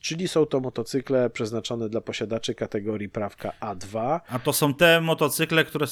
czyli 0.00 0.28
są 0.28 0.46
to 0.46 0.60
motocykle 0.60 1.30
przeznaczone 1.30 1.88
dla 1.88 2.00
posiadaczy 2.00 2.54
kategorii 2.54 3.08
prawka 3.08 3.52
A2. 3.60 4.20
A 4.28 4.38
to 4.38 4.52
są 4.52 4.74
te 4.74 5.00
motocykle, 5.00 5.64
które 5.64 5.86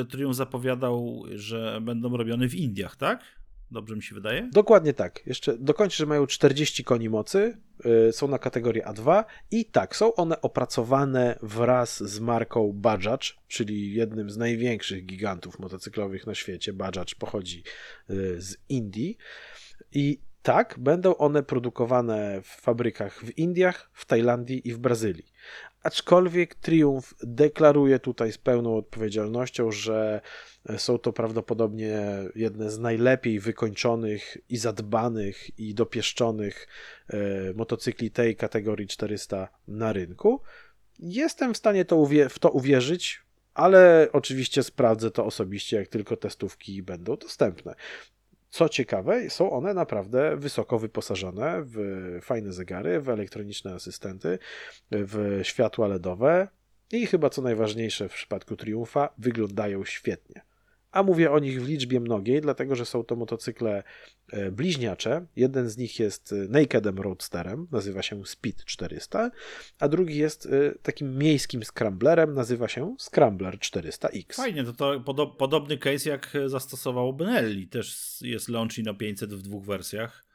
y, 0.00 0.04
Triumph 0.04 0.36
zapowiadał, 0.36 1.22
że 1.34 1.80
będą 1.82 2.16
robione 2.16 2.48
w 2.48 2.54
Indiach, 2.54 2.96
tak? 2.96 3.39
Dobrze 3.70 3.96
mi 3.96 4.02
się 4.02 4.14
wydaje? 4.14 4.48
Dokładnie 4.52 4.94
tak. 4.94 5.26
Jeszcze 5.26 5.58
dokończę, 5.58 5.96
że 5.96 6.06
mają 6.06 6.26
40 6.26 6.84
koni 6.84 7.08
mocy, 7.08 7.58
yy, 7.84 8.12
są 8.12 8.28
na 8.28 8.38
kategorii 8.38 8.82
A2 8.82 9.24
i 9.50 9.64
tak, 9.64 9.96
są 9.96 10.14
one 10.14 10.40
opracowane 10.40 11.38
wraz 11.42 12.02
z 12.02 12.20
marką 12.20 12.72
Bajaj, 12.74 13.18
czyli 13.48 13.94
jednym 13.94 14.30
z 14.30 14.36
największych 14.36 15.06
gigantów 15.06 15.58
motocyklowych 15.58 16.26
na 16.26 16.34
świecie. 16.34 16.72
Bajaj 16.72 17.06
pochodzi 17.18 17.62
yy, 18.08 18.40
z 18.40 18.56
Indii 18.68 19.16
i 19.92 20.20
tak, 20.42 20.76
będą 20.78 21.16
one 21.16 21.42
produkowane 21.42 22.42
w 22.42 22.46
fabrykach 22.46 23.24
w 23.24 23.38
Indiach, 23.38 23.90
w 23.92 24.06
Tajlandii 24.06 24.68
i 24.68 24.72
w 24.72 24.78
Brazylii. 24.78 25.29
Aczkolwiek 25.82 26.54
Triumph 26.54 27.14
deklaruje 27.22 27.98
tutaj 27.98 28.32
z 28.32 28.38
pełną 28.38 28.76
odpowiedzialnością, 28.76 29.72
że 29.72 30.20
są 30.76 30.98
to 30.98 31.12
prawdopodobnie 31.12 32.00
jedne 32.34 32.70
z 32.70 32.78
najlepiej 32.78 33.40
wykończonych 33.40 34.36
i 34.48 34.56
zadbanych 34.56 35.58
i 35.58 35.74
dopieszczonych 35.74 36.68
e, 37.08 37.18
motocykli 37.54 38.10
tej 38.10 38.36
kategorii 38.36 38.86
400 38.86 39.48
na 39.68 39.92
rynku. 39.92 40.42
Jestem 40.98 41.54
w 41.54 41.56
stanie 41.56 41.84
to 41.84 42.08
w 42.30 42.38
to 42.38 42.50
uwierzyć, 42.50 43.20
ale 43.54 44.08
oczywiście 44.12 44.62
sprawdzę 44.62 45.10
to 45.10 45.24
osobiście, 45.24 45.76
jak 45.76 45.88
tylko 45.88 46.16
testówki 46.16 46.82
będą 46.82 47.16
dostępne. 47.16 47.74
Co 48.60 48.68
ciekawe, 48.68 49.30
są 49.30 49.50
one 49.50 49.74
naprawdę 49.74 50.36
wysoko 50.36 50.78
wyposażone 50.78 51.62
w 51.64 51.78
fajne 52.22 52.52
zegary, 52.52 53.00
w 53.00 53.08
elektroniczne 53.08 53.74
asystenty, 53.74 54.38
w 54.90 55.40
światła 55.42 55.88
LEDowe 55.88 56.48
i 56.92 57.06
chyba 57.06 57.30
co 57.30 57.42
najważniejsze 57.42 58.08
w 58.08 58.12
przypadku 58.12 58.56
Triumfa, 58.56 59.08
wyglądają 59.18 59.84
świetnie 59.84 60.42
a 60.92 61.02
mówię 61.02 61.32
o 61.32 61.38
nich 61.38 61.62
w 61.62 61.68
liczbie 61.68 62.00
mnogiej, 62.00 62.40
dlatego 62.40 62.76
że 62.76 62.84
są 62.84 63.04
to 63.04 63.16
motocykle 63.16 63.82
e, 64.32 64.50
bliźniacze. 64.50 65.26
Jeden 65.36 65.68
z 65.68 65.76
nich 65.76 65.98
jest 65.98 66.32
e, 66.32 66.36
Nakedem 66.36 66.98
Roadsterem, 66.98 67.66
nazywa 67.72 68.02
się 68.02 68.26
Speed 68.26 68.64
400, 68.64 69.30
a 69.78 69.88
drugi 69.88 70.16
jest 70.16 70.46
e, 70.46 70.74
takim 70.82 71.18
miejskim 71.18 71.64
scramblerem, 71.64 72.34
nazywa 72.34 72.68
się 72.68 72.96
Scrambler 72.98 73.58
400X. 73.58 74.34
Fajnie, 74.34 74.64
to, 74.64 74.72
to 74.72 75.00
podo 75.00 75.26
podobny 75.26 75.78
case 75.78 76.10
jak 76.10 76.32
zastosował 76.46 77.12
Benelli, 77.12 77.68
też 77.68 78.16
jest 78.20 78.48
Launchino 78.48 78.94
500 78.94 79.34
w 79.34 79.42
dwóch 79.42 79.64
wersjach 79.64 80.29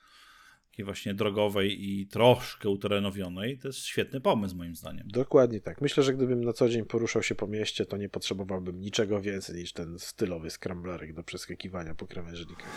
takiej 0.75 0.85
właśnie 0.85 1.13
drogowej 1.13 1.89
i 1.89 2.07
troszkę 2.07 2.69
uterenowionej, 2.69 3.57
to 3.57 3.67
jest 3.67 3.85
świetny 3.85 4.21
pomysł 4.21 4.55
moim 4.55 4.75
zdaniem. 4.75 5.07
Dokładnie 5.07 5.61
tak. 5.61 5.81
Myślę, 5.81 6.03
że 6.03 6.13
gdybym 6.13 6.43
na 6.43 6.53
co 6.53 6.69
dzień 6.69 6.85
poruszał 6.85 7.23
się 7.23 7.35
po 7.35 7.47
mieście, 7.47 7.85
to 7.85 7.97
nie 7.97 8.09
potrzebowałbym 8.09 8.79
niczego 8.79 9.21
więcej 9.21 9.55
niż 9.55 9.73
ten 9.73 9.99
stylowy 9.99 10.49
scramblerek 10.49 11.13
do 11.13 11.23
przeskakiwania 11.23 11.95
po 11.95 12.07
krawężnikach. 12.07 12.67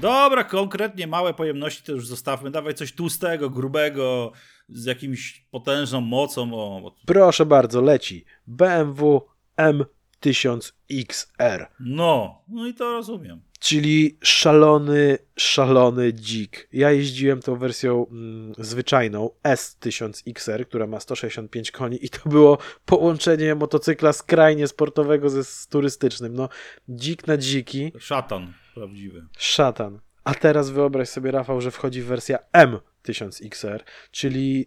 Dobra, 0.00 0.44
konkretnie 0.44 1.06
małe 1.06 1.34
pojemności 1.34 1.82
to 1.82 1.92
już 1.92 2.06
zostawmy. 2.06 2.50
Dawaj 2.50 2.74
coś 2.74 2.92
tłustego, 2.92 3.50
grubego, 3.50 4.32
z 4.68 4.84
jakimś 4.84 5.46
potężną 5.50 6.00
mocą. 6.00 6.54
O... 6.54 6.94
Proszę 7.06 7.46
bardzo, 7.46 7.80
leci. 7.80 8.24
BMW 8.46 9.22
M1000XR. 9.58 11.66
No, 11.80 12.42
no 12.48 12.66
i 12.66 12.74
to 12.74 12.92
rozumiem. 12.92 13.40
Czyli 13.64 14.18
szalony, 14.22 15.18
szalony 15.36 16.12
dzik. 16.12 16.68
Ja 16.72 16.92
jeździłem 16.92 17.42
tą 17.42 17.56
wersją 17.56 18.06
mm, 18.10 18.52
zwyczajną 18.58 19.30
S1000XR, 19.44 20.66
która 20.66 20.86
ma 20.86 21.00
165 21.00 21.70
koni 21.70 22.04
i 22.04 22.08
to 22.08 22.28
było 22.28 22.58
połączenie 22.84 23.54
motocykla 23.54 24.12
skrajnie 24.12 24.68
sportowego 24.68 25.30
ze 25.30 25.44
z 25.44 25.66
turystycznym. 25.66 26.34
No, 26.34 26.48
dzik 26.88 27.26
na 27.26 27.36
dziki. 27.36 27.92
Szatan 27.98 28.52
prawdziwy. 28.74 29.26
Szatan. 29.38 30.00
A 30.24 30.34
teraz 30.34 30.70
wyobraź 30.70 31.08
sobie, 31.08 31.30
Rafał, 31.30 31.60
że 31.60 31.70
wchodzi 31.70 32.02
wersja 32.02 32.38
M1000XR, 32.52 33.80
czyli 34.10 34.66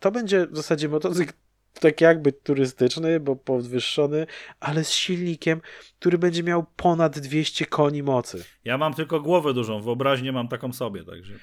to 0.00 0.10
będzie 0.10 0.46
w 0.46 0.56
zasadzie 0.56 0.88
motocykl 0.88 1.32
tak 1.80 2.00
jakby 2.00 2.32
turystyczny, 2.32 3.20
bo 3.20 3.36
podwyższony, 3.36 4.26
ale 4.60 4.84
z 4.84 4.90
silnikiem, 4.90 5.60
który 5.98 6.18
będzie 6.18 6.42
miał 6.42 6.66
ponad 6.76 7.18
200 7.18 7.66
koni 7.66 8.02
mocy. 8.02 8.44
Ja 8.64 8.78
mam 8.78 8.94
tylko 8.94 9.20
głowę 9.20 9.54
dużą, 9.54 9.82
wyobraźnię 9.82 10.32
mam 10.32 10.48
taką 10.48 10.72
sobie, 10.72 11.04
także. 11.04 11.34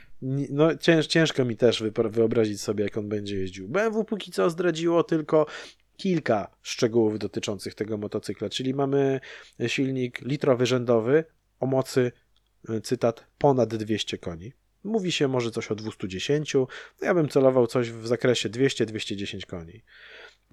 No 0.49 0.75
cięż, 0.75 1.07
ciężko 1.07 1.45
mi 1.45 1.57
też 1.57 1.83
wyobrazić 2.09 2.61
sobie, 2.61 2.83
jak 2.83 2.97
on 2.97 3.09
będzie 3.09 3.35
jeździł. 3.35 3.69
BMW 3.69 4.03
póki 4.03 4.31
co 4.31 4.49
zdradziło 4.49 5.03
tylko 5.03 5.45
kilka 5.97 6.55
szczegółów 6.61 7.19
dotyczących 7.19 7.75
tego 7.75 7.97
motocykla, 7.97 8.49
czyli 8.49 8.73
mamy 8.73 9.19
silnik 9.67 10.21
litrowy 10.21 10.65
rzędowy 10.65 11.23
o 11.59 11.65
mocy, 11.65 12.11
e, 12.69 12.81
cytat, 12.81 13.27
ponad 13.37 13.75
200 13.75 14.17
koni. 14.17 14.53
Mówi 14.83 15.11
się 15.11 15.27
może 15.27 15.51
coś 15.51 15.71
o 15.71 15.75
210, 15.75 16.53
no 16.53 16.67
ja 17.01 17.13
bym 17.13 17.29
celował 17.29 17.67
coś 17.67 17.91
w 17.91 18.07
zakresie 18.07 18.49
200-210 18.49 19.45
koni. 19.45 19.81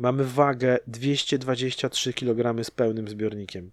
Mamy 0.00 0.24
wagę 0.24 0.78
223 0.86 2.12
kg 2.12 2.64
z 2.64 2.70
pełnym 2.70 3.08
zbiornikiem. 3.08 3.70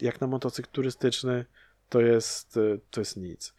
Jak 0.00 0.20
na 0.20 0.26
motocykl 0.26 0.70
turystyczny 0.72 1.44
to 1.88 2.00
jest, 2.00 2.56
e, 2.56 2.78
to 2.90 3.00
jest 3.00 3.16
nic. 3.16 3.54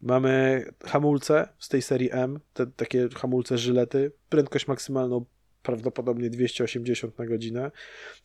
Mamy 0.00 0.64
hamulce 0.84 1.48
z 1.58 1.68
tej 1.68 1.82
serii 1.82 2.08
M, 2.12 2.40
te 2.54 2.66
takie 2.66 3.08
hamulce 3.08 3.58
żylety, 3.58 4.12
prędkość 4.28 4.66
maksymalną 4.68 5.24
prawdopodobnie 5.62 6.30
280 6.30 7.18
na 7.18 7.26
godzinę. 7.26 7.70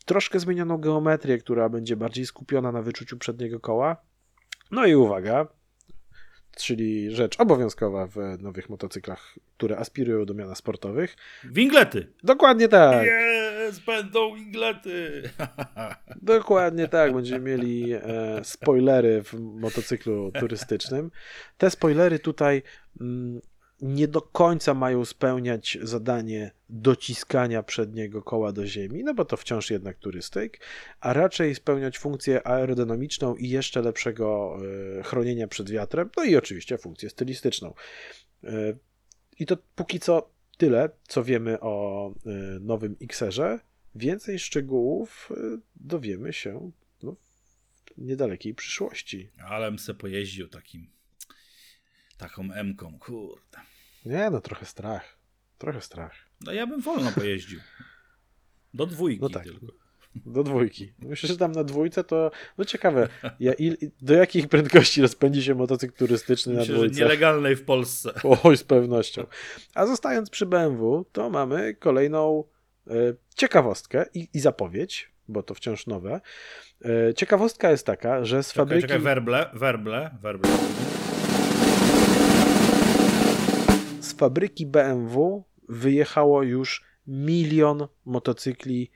Troszkę 0.05 0.39
zmienioną 0.39 0.77
geometrię, 0.77 1.37
która 1.37 1.69
będzie 1.69 1.95
bardziej 1.95 2.25
skupiona 2.25 2.71
na 2.71 2.81
wyczuciu 2.81 3.17
przedniego 3.17 3.59
koła. 3.59 3.97
No 4.71 4.85
i 4.85 4.95
uwaga, 4.95 5.47
czyli 6.59 7.15
rzecz 7.15 7.39
obowiązkowa 7.39 8.07
w 8.07 8.17
nowych 8.39 8.69
motocyklach, 8.69 9.35
które 9.57 9.77
aspirują 9.77 10.25
do 10.25 10.33
miana 10.33 10.55
sportowych. 10.55 11.15
Winglety! 11.43 12.07
Dokładnie 12.23 12.67
tak. 12.67 13.05
Jest, 13.05 13.85
będą 13.85 14.35
winglety! 14.35 15.23
Dokładnie 16.21 16.87
tak, 16.87 17.13
będziemy 17.13 17.57
mieli 17.57 17.93
e, 17.93 18.01
spoilery 18.43 19.23
w 19.23 19.33
motocyklu 19.33 20.31
turystycznym. 20.31 21.11
Te 21.57 21.69
spoilery 21.69 22.19
tutaj 22.19 22.63
mm, 23.01 23.41
nie 23.81 24.07
do 24.07 24.21
końca 24.21 24.73
mają 24.73 25.05
spełniać 25.05 25.77
zadanie 25.81 26.51
dociskania 26.69 27.63
przedniego 27.63 28.21
koła 28.21 28.51
do 28.51 28.67
ziemi, 28.67 29.03
no 29.03 29.13
bo 29.13 29.25
to 29.25 29.37
wciąż 29.37 29.71
jednak 29.71 29.97
turystyk, 29.97 30.59
a 30.99 31.13
raczej 31.13 31.55
spełniać 31.55 31.99
funkcję 31.99 32.47
aerodynamiczną 32.47 33.35
i 33.35 33.49
jeszcze 33.49 33.81
lepszego 33.81 34.57
e, 34.99 35.03
chronienia 35.03 35.47
przed 35.47 35.69
wiatrem, 35.69 36.09
no 36.17 36.23
i 36.23 36.35
oczywiście 36.35 36.77
funkcję 36.77 37.09
stylistyczną. 37.09 37.73
E, 38.43 38.49
I 39.39 39.45
to 39.45 39.57
póki 39.75 39.99
co 39.99 40.29
tyle, 40.57 40.89
co 41.07 41.23
wiemy 41.23 41.59
o 41.59 42.07
e, 42.09 42.29
nowym 42.59 42.95
Xerze. 43.01 43.59
Więcej 43.95 44.39
szczegółów 44.39 45.29
dowiemy 45.75 46.33
się 46.33 46.71
no, 47.03 47.15
w 47.97 48.01
niedalekiej 48.01 48.55
przyszłości. 48.55 49.29
Ale 49.47 49.71
bym 49.71 49.79
se 49.79 49.93
pojeździł 49.93 50.47
takim 50.47 50.98
taką 52.19 52.53
M-ką, 52.53 52.99
kurde. 52.99 53.57
Nie, 54.05 54.29
no 54.29 54.41
trochę 54.41 54.65
strach. 54.65 55.17
Trochę 55.57 55.81
strach. 55.81 56.13
No 56.41 56.51
ja 56.51 56.67
bym 56.67 56.81
wolno 56.81 57.11
pojeździł. 57.11 57.59
Do 58.73 58.85
dwójki 58.85 59.21
no 59.21 59.29
tak. 59.29 59.43
tylko. 59.43 59.65
Do 60.15 60.43
dwójki. 60.43 60.93
Myślę, 60.99 61.29
że 61.29 61.37
tam 61.37 61.51
na 61.51 61.63
dwójce 61.63 62.03
to, 62.03 62.31
no 62.57 62.65
ciekawe, 62.65 63.09
ja, 63.39 63.53
il, 63.53 63.77
do 64.01 64.13
jakich 64.13 64.47
prędkości 64.47 65.01
rozpędzi 65.01 65.43
się 65.43 65.55
motocykl 65.55 65.97
turystyczny 65.97 66.53
Myślę, 66.53 66.67
na 66.67 66.77
dwójce? 66.77 66.95
Że 66.95 67.01
nielegalnej 67.01 67.55
w 67.55 67.65
Polsce. 67.65 68.13
Oj, 68.43 68.57
z 68.57 68.63
pewnością. 68.63 69.25
A 69.73 69.85
zostając 69.85 70.29
przy 70.29 70.45
BMW, 70.45 71.05
to 71.11 71.29
mamy 71.29 71.75
kolejną 71.75 72.43
y, 72.87 73.15
ciekawostkę 73.35 74.05
i, 74.13 74.27
i 74.33 74.39
zapowiedź 74.39 75.11
bo 75.29 75.43
to 75.43 75.53
wciąż 75.53 75.87
nowe. 75.87 76.21
E, 76.85 77.13
ciekawostka 77.13 77.71
jest 77.71 77.85
taka, 77.85 78.25
że 78.25 78.43
z 78.43 78.47
Czekaj, 78.47 78.65
fabryki... 78.65 78.81
czekaj, 78.81 78.99
werble, 78.99 79.49
werble, 79.53 80.17
werble. 80.21 80.49
Fabryki 84.19 84.65
BMW 84.65 85.43
wyjechało 85.69 86.43
już 86.43 86.83
milion 87.07 87.87
motocykli 88.05 88.91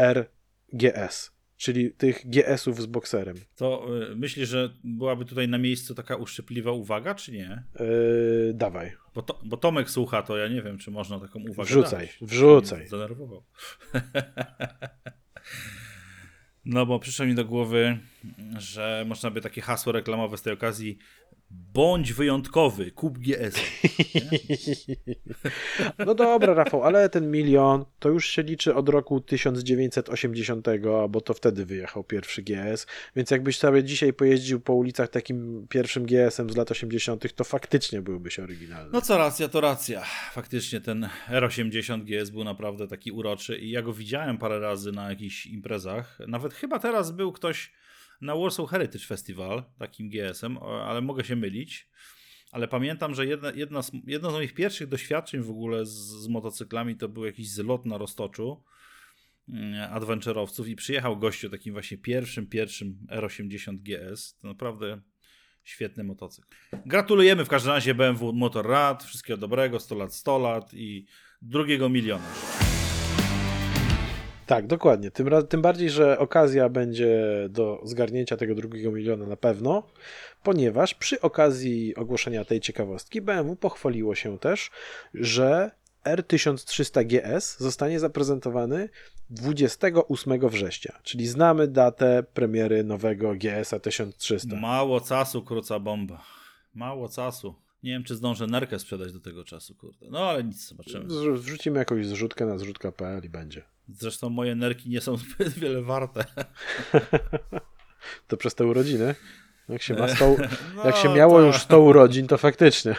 RGS, 0.00 1.32
czyli 1.56 1.92
tych 1.92 2.30
GS-ów 2.30 2.82
z 2.82 2.86
bokserem. 2.86 3.36
To 3.56 3.86
y, 4.12 4.16
myślisz, 4.16 4.48
że 4.48 4.70
byłaby 4.84 5.24
tutaj 5.24 5.48
na 5.48 5.58
miejscu 5.58 5.94
taka 5.94 6.16
uszczypliwa 6.16 6.72
uwaga, 6.72 7.14
czy 7.14 7.32
nie? 7.32 7.62
Yy, 7.80 8.52
dawaj, 8.54 8.92
Bo, 9.14 9.22
to, 9.22 9.40
bo 9.44 9.56
Tomek 9.56 9.90
słucha, 9.90 10.22
to 10.22 10.36
ja 10.36 10.48
nie 10.48 10.62
wiem, 10.62 10.78
czy 10.78 10.90
można 10.90 11.20
taką 11.20 11.40
uwagę 11.40 11.68
Wrzucaj, 11.68 12.06
dać. 12.06 12.18
wrzucaj. 12.22 12.86
Zdenerwował. 12.86 13.42
No 16.64 16.86
bo 16.86 16.98
przyszło 16.98 17.26
mi 17.26 17.34
do 17.34 17.44
głowy, 17.44 17.98
że 18.58 19.04
można 19.08 19.30
by 19.30 19.40
takie 19.40 19.60
hasło 19.60 19.92
reklamowe 19.92 20.36
z 20.38 20.42
tej 20.42 20.52
okazji 20.52 20.98
bądź 21.50 22.12
wyjątkowy, 22.12 22.90
kup 22.90 23.18
GS. 23.18 23.54
No 26.06 26.14
dobra, 26.14 26.54
Rafał, 26.54 26.84
ale 26.84 27.08
ten 27.08 27.30
milion 27.30 27.84
to 27.98 28.08
już 28.08 28.26
się 28.26 28.42
liczy 28.42 28.74
od 28.74 28.88
roku 28.88 29.20
1980, 29.20 30.66
bo 31.08 31.20
to 31.20 31.34
wtedy 31.34 31.66
wyjechał 31.66 32.04
pierwszy 32.04 32.42
GS. 32.42 32.86
Więc 33.16 33.30
jakbyś 33.30 33.58
sobie 33.58 33.84
dzisiaj 33.84 34.12
pojeździł 34.12 34.60
po 34.60 34.74
ulicach 34.74 35.08
takim 35.08 35.66
pierwszym 35.68 36.06
GS-em 36.06 36.50
z 36.50 36.56
lat 36.56 36.70
80., 36.70 37.34
to 37.34 37.44
faktycznie 37.44 38.02
byłbyś 38.02 38.38
oryginalny. 38.38 38.90
No 38.92 39.00
co 39.00 39.18
racja, 39.18 39.48
to 39.48 39.60
racja. 39.60 40.04
Faktycznie 40.32 40.80
ten 40.80 41.08
R80 41.28 42.04
GS 42.04 42.30
był 42.30 42.44
naprawdę 42.44 42.88
taki 42.88 43.12
uroczy 43.12 43.58
i 43.58 43.70
ja 43.70 43.82
go 43.82 43.92
widziałem 43.92 44.38
parę 44.38 44.60
razy 44.60 44.92
na 44.92 45.10
jakichś 45.10 45.46
imprezach. 45.46 46.18
Nawet 46.28 46.54
chyba 46.54 46.78
teraz 46.78 47.10
był 47.10 47.32
ktoś 47.32 47.72
na 48.20 48.36
Warsaw 48.36 48.70
Heritage 48.70 49.04
Festival 49.04 49.64
takim 49.78 50.08
GS-em, 50.10 50.58
ale 50.58 51.00
mogę 51.00 51.24
się 51.24 51.36
mylić. 51.36 51.88
Ale 52.52 52.68
pamiętam, 52.68 53.14
że 53.14 53.26
jedna, 53.26 53.50
jedna 53.50 53.82
z, 53.82 53.92
jedno 54.06 54.30
z 54.30 54.32
moich 54.32 54.54
pierwszych 54.54 54.88
doświadczeń 54.88 55.42
w 55.42 55.50
ogóle 55.50 55.86
z, 55.86 55.90
z 55.90 56.28
motocyklami 56.28 56.96
to 56.96 57.08
był 57.08 57.24
jakiś 57.24 57.50
zlot 57.50 57.86
na 57.86 57.98
Roztoczu 57.98 58.64
mm, 59.48 59.92
adventurowców 59.92 60.68
i 60.68 60.76
przyjechał 60.76 61.18
gościu 61.18 61.50
takim 61.50 61.72
właśnie 61.72 61.98
pierwszym, 61.98 62.46
pierwszym 62.46 62.98
R80 63.10 63.76
GS. 63.76 64.36
To 64.38 64.48
naprawdę 64.48 65.00
świetny 65.64 66.04
motocykl. 66.04 66.48
Gratulujemy 66.86 67.44
w 67.44 67.48
każdym 67.48 67.72
razie 67.72 67.94
BMW 67.94 68.32
Motorrad, 68.32 69.04
wszystkiego 69.04 69.36
dobrego, 69.36 69.80
100 69.80 69.94
lat, 69.94 70.14
100 70.14 70.38
lat 70.38 70.74
i 70.74 71.06
drugiego 71.42 71.88
miliona. 71.88 72.67
Tak, 74.48 74.66
dokładnie. 74.66 75.10
Tym, 75.10 75.28
tym 75.48 75.62
bardziej, 75.62 75.90
że 75.90 76.18
okazja 76.18 76.68
będzie 76.68 77.18
do 77.50 77.80
zgarnięcia 77.84 78.36
tego 78.36 78.54
drugiego 78.54 78.92
miliona 78.92 79.26
na 79.26 79.36
pewno, 79.36 79.82
ponieważ 80.42 80.94
przy 80.94 81.20
okazji 81.20 81.96
ogłoszenia 81.96 82.44
tej 82.44 82.60
ciekawostki 82.60 83.20
BMW 83.20 83.56
pochwaliło 83.56 84.14
się 84.14 84.38
też, 84.38 84.70
że 85.14 85.70
R1300 86.04 87.04
GS 87.06 87.58
zostanie 87.58 88.00
zaprezentowany 88.00 88.88
28 89.30 90.48
września, 90.48 90.98
czyli 91.02 91.26
znamy 91.26 91.68
datę 91.68 92.22
premiery 92.34 92.84
nowego 92.84 93.34
GS-a 93.34 93.78
1300. 93.78 94.56
Mało 94.56 95.00
czasu, 95.00 95.42
króca 95.42 95.78
bomba. 95.78 96.22
Mało 96.74 97.08
czasu. 97.08 97.54
Nie 97.82 97.90
wiem, 97.90 98.04
czy 98.04 98.16
zdążę 98.16 98.46
nerkę 98.46 98.78
sprzedać 98.78 99.12
do 99.12 99.20
tego 99.20 99.44
czasu, 99.44 99.74
kurde. 99.74 100.06
No 100.10 100.18
ale 100.18 100.44
nic, 100.44 100.68
zobaczymy. 100.68 101.04
Wrzucimy 101.34 101.78
jakąś 101.78 102.06
zrzutkę 102.06 102.46
na 102.46 102.58
zrzutka.pl 102.58 103.24
i 103.24 103.28
będzie. 103.28 103.62
Zresztą 103.88 104.30
moje 104.30 104.54
nerki 104.54 104.90
nie 104.90 105.00
są 105.00 105.16
zbyt 105.36 105.58
wiele 105.58 105.82
warte. 105.82 106.24
To 108.26 108.36
przez 108.36 108.54
te 108.54 108.66
urodziny? 108.66 109.14
Jak 109.68 109.82
się, 109.82 109.94
ma 109.94 110.08
100, 110.14 110.36
No, 110.76 110.84
jak 110.84 110.96
się 110.96 111.14
miało 111.14 111.38
to- 111.40 111.46
już 111.46 111.56
100 111.56 111.80
urodzin, 111.80 112.26
to 112.26 112.38
faktycznie. 112.38 112.94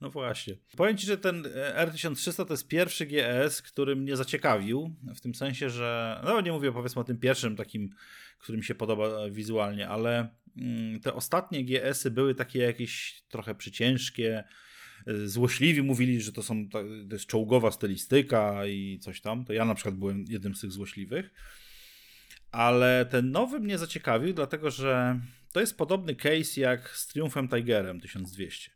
No 0.00 0.10
właśnie. 0.10 0.54
Powiem 0.76 0.96
Ci, 0.96 1.06
że 1.06 1.18
ten 1.18 1.46
e, 1.54 1.86
R1300 1.86 2.46
to 2.46 2.52
jest 2.52 2.68
pierwszy 2.68 3.06
GS, 3.06 3.62
który 3.62 3.96
mnie 3.96 4.16
zaciekawił, 4.16 4.94
w 5.14 5.20
tym 5.20 5.34
sensie, 5.34 5.70
że, 5.70 6.20
no 6.24 6.40
nie 6.40 6.52
mówię 6.52 6.72
powiedzmy 6.72 7.00
o 7.00 7.04
tym 7.04 7.18
pierwszym 7.18 7.56
takim, 7.56 7.90
który 8.38 8.58
mi 8.58 8.64
się 8.64 8.74
podoba 8.74 9.06
e, 9.08 9.30
wizualnie, 9.30 9.88
ale 9.88 10.28
mm, 10.56 11.00
te 11.00 11.14
ostatnie 11.14 11.64
GS-y 11.64 12.10
były 12.10 12.34
takie 12.34 12.58
jakieś 12.58 13.22
trochę 13.28 13.54
przyciężkie, 13.54 14.44
złośliwi 15.24 15.82
mówili, 15.82 16.20
że 16.20 16.32
to 16.32 16.42
są, 16.42 16.68
to 16.68 16.82
jest 17.12 17.26
czołgowa 17.26 17.70
stylistyka 17.70 18.66
i 18.66 18.98
coś 19.02 19.20
tam, 19.20 19.44
to 19.44 19.52
ja 19.52 19.64
na 19.64 19.74
przykład 19.74 19.94
byłem 19.94 20.24
jednym 20.28 20.54
z 20.54 20.60
tych 20.60 20.72
złośliwych, 20.72 21.30
ale 22.52 23.06
ten 23.10 23.30
nowy 23.30 23.60
mnie 23.60 23.78
zaciekawił, 23.78 24.34
dlatego 24.34 24.70
że 24.70 25.20
to 25.52 25.60
jest 25.60 25.76
podobny 25.76 26.14
case 26.14 26.60
jak 26.60 26.88
z 26.88 27.06
Triumfem 27.06 27.48
Tigerem 27.48 28.00
1200 28.00 28.70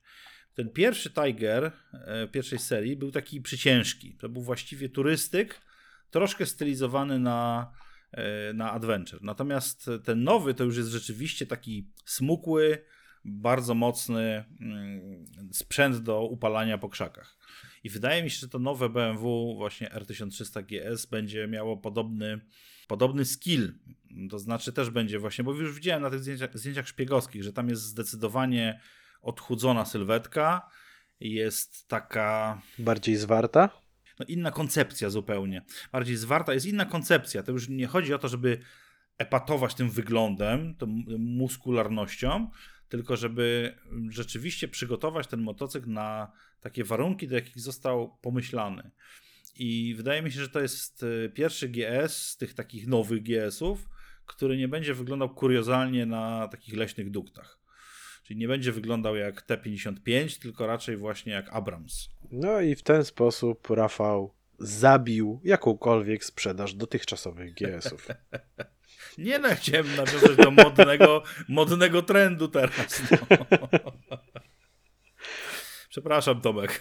ten 0.54 0.70
pierwszy 0.70 1.10
Tiger 1.10 1.72
e, 1.92 2.28
pierwszej 2.28 2.58
serii 2.58 2.96
był 2.96 3.10
taki 3.10 3.40
przyciężki. 3.40 4.16
To 4.20 4.28
był 4.28 4.42
właściwie 4.42 4.88
turystyk, 4.88 5.60
troszkę 6.10 6.46
stylizowany 6.46 7.18
na, 7.18 7.72
e, 8.12 8.52
na 8.52 8.72
adventure. 8.72 9.22
Natomiast 9.22 9.90
ten 10.04 10.24
nowy 10.24 10.54
to 10.54 10.64
już 10.64 10.76
jest 10.76 10.88
rzeczywiście 10.88 11.46
taki 11.46 11.90
smukły, 12.04 12.78
bardzo 13.24 13.74
mocny 13.74 14.44
mm, 14.60 15.26
sprzęt 15.52 15.96
do 15.96 16.22
upalania 16.22 16.78
po 16.78 16.88
krzakach. 16.88 17.37
I 17.84 17.90
wydaje 17.90 18.22
mi 18.22 18.30
się, 18.30 18.38
że 18.38 18.48
to 18.48 18.58
nowe 18.58 18.88
BMW, 18.88 19.54
właśnie 19.56 19.88
R1300 19.88 20.64
GS, 20.64 21.06
będzie 21.06 21.46
miało 21.46 21.76
podobny, 21.76 22.40
podobny 22.88 23.24
skill. 23.24 23.72
To 24.30 24.38
znaczy 24.38 24.72
też 24.72 24.90
będzie 24.90 25.18
właśnie, 25.18 25.44
bo 25.44 25.52
już 25.52 25.74
widziałem 25.74 26.02
na 26.02 26.10
tych 26.10 26.20
zdjęciach, 26.20 26.58
zdjęciach 26.58 26.88
szpiegowskich, 26.88 27.42
że 27.42 27.52
tam 27.52 27.68
jest 27.68 27.82
zdecydowanie 27.82 28.80
odchudzona 29.22 29.84
sylwetka, 29.84 30.70
jest 31.20 31.88
taka 31.88 32.60
Bardziej 32.78 33.16
zwarta? 33.16 33.84
no, 34.18 34.26
inna 34.28 34.50
koncepcja 34.50 35.10
zupełnie. 35.10 35.62
Bardziej 35.92 36.16
zwarta 36.16 36.54
jest 36.54 36.66
inna 36.66 36.84
koncepcja. 36.84 37.42
To 37.42 37.52
już 37.52 37.68
nie 37.68 37.87
chodzi 37.87 38.14
o 38.14 38.18
to, 38.18 38.28
żeby 38.28 38.58
epatować 39.18 39.74
tym 39.74 39.90
wyglądem, 39.90 40.74
tą 40.74 40.87
muskularnością, 41.18 42.50
tylko 42.88 43.16
żeby 43.16 43.75
rzeczywiście 44.11 44.68
przygotować 44.68 45.27
ten 45.27 45.40
motocykl 45.40 45.90
na 45.90 46.33
takie 46.61 46.85
warunki, 46.85 47.29
do 47.29 47.35
jakich 47.35 47.61
został 47.61 48.18
pomyślany. 48.23 48.90
I 49.57 49.94
wydaje 49.97 50.23
mi 50.23 50.33
się, 50.33 50.40
że 50.40 50.49
to 50.49 50.61
jest 50.61 51.05
e, 51.25 51.29
pierwszy 51.29 51.68
GS 51.68 52.16
z 52.16 52.37
tych 52.37 52.55
takich 52.55 52.87
nowych 52.87 53.23
GS-ów, 53.23 53.88
który 54.27 54.57
nie 54.57 54.68
będzie 54.68 54.94
wyglądał 54.94 55.35
kuriozalnie 55.35 56.07
na 56.07 56.49
takich 56.49 56.77
leśnych 56.77 57.11
duktach. 57.11 57.59
Czyli 58.23 58.40
nie 58.40 58.49
będzie 58.49 58.73
wyglądał 58.73 59.16
jak 59.16 59.47
T55, 59.47 60.42
tylko 60.42 60.66
raczej 60.66 60.97
właśnie 60.97 61.33
jak 61.33 61.49
Abrams. 61.53 62.09
No 62.31 62.61
i 62.61 62.75
w 62.75 62.83
ten 62.83 63.05
sposób 63.05 63.70
Rafał 63.70 64.35
zabił 64.59 65.40
jakąkolwiek 65.44 66.25
sprzedaż 66.25 66.75
dotychczasowych 66.75 67.55
GS-ów. 67.55 68.09
Nie 69.18 69.38
no, 69.38 69.48
chciałem 69.55 69.96
nawiązać 69.96 70.37
do 70.37 70.50
modnego, 70.50 71.22
modnego 71.48 72.03
trendu 72.03 72.48
teraz. 72.48 73.03
No. 73.11 73.18
Przepraszam, 75.88 76.40
Tomek. 76.40 76.81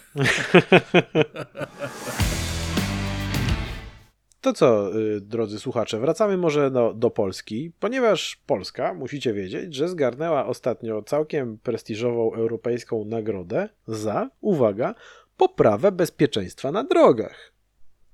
To 4.43 4.53
co, 4.53 4.99
y, 4.99 5.21
drodzy 5.21 5.59
słuchacze, 5.59 5.99
wracamy 5.99 6.37
może 6.37 6.71
do, 6.71 6.93
do 6.93 7.09
Polski, 7.09 7.71
ponieważ 7.79 8.41
Polska, 8.45 8.93
musicie 8.93 9.33
wiedzieć, 9.33 9.75
że 9.75 9.87
zgarnęła 9.87 10.45
ostatnio 10.45 11.01
całkiem 11.01 11.57
prestiżową 11.57 12.33
europejską 12.33 13.05
nagrodę 13.05 13.69
za, 13.87 14.29
uwaga, 14.41 14.95
poprawę 15.37 15.91
bezpieczeństwa 15.91 16.71
na 16.71 16.83
drogach. 16.83 17.53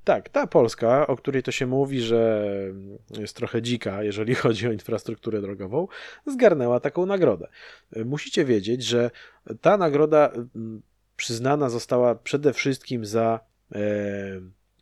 Tak, 0.10 0.30
ta 0.30 0.48
Polska, 0.48 1.08
o 1.08 1.16
której 1.16 1.44
to 1.44 1.52
się 1.52 1.68
mówi, 1.68 2.02
że 2.02 2.52
jest 3.20 3.36
trochę 3.36 3.62
dzika, 3.62 4.04
jeżeli 4.04 4.36
chodzi 4.44 4.68
o 4.68 4.72
infrastrukturę 4.72 5.42
drogową, 5.42 5.88
zgarnęła 6.28 6.80
taką 6.80 7.06
nagrodę. 7.06 7.48
Musicie 8.06 8.46
wiedzieć, 8.46 8.84
że 8.84 9.12
ta 9.62 9.78
nagroda 9.78 10.30
mm, 10.30 10.82
przyznana 11.16 11.70
została 11.70 12.16
przede 12.16 12.54
wszystkim 12.54 13.06
za, 13.06 13.40
e, 13.76 13.82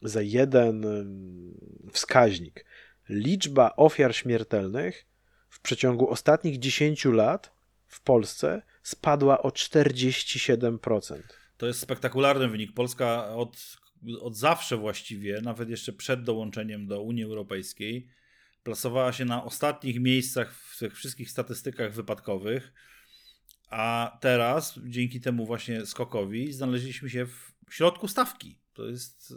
za 0.01 0.21
jeden 0.21 0.85
mm, 0.85 1.53
wskaźnik. 1.91 2.65
Liczba 3.09 3.73
ofiar 3.75 4.15
śmiertelnych 4.15 5.05
w 5.49 5.61
przeciągu 5.61 6.09
ostatnich 6.09 6.59
10 6.59 7.05
lat 7.05 7.51
w 7.87 8.01
Polsce 8.01 8.61
spadła 8.83 9.41
o 9.41 9.49
47%. 9.49 11.21
To 11.57 11.67
jest 11.67 11.79
spektakularny 11.79 12.47
wynik. 12.47 12.73
Polska 12.73 13.35
od, 13.35 13.77
od 14.21 14.35
zawsze 14.35 14.77
właściwie, 14.77 15.41
nawet 15.41 15.69
jeszcze 15.69 15.93
przed 15.93 16.23
dołączeniem 16.23 16.87
do 16.87 17.01
Unii 17.01 17.23
Europejskiej, 17.23 18.07
plasowała 18.63 19.13
się 19.13 19.25
na 19.25 19.43
ostatnich 19.43 19.99
miejscach 19.99 20.53
w 20.53 20.79
tych 20.79 20.95
wszystkich 20.95 21.31
statystykach 21.31 21.93
wypadkowych. 21.93 22.73
A 23.69 24.17
teraz, 24.21 24.79
dzięki 24.85 25.21
temu 25.21 25.45
właśnie 25.45 25.85
skokowi, 25.85 26.53
znaleźliśmy 26.53 27.09
się 27.09 27.25
w 27.25 27.53
środku 27.69 28.07
stawki. 28.07 28.59
To 28.73 28.85
jest 28.85 29.33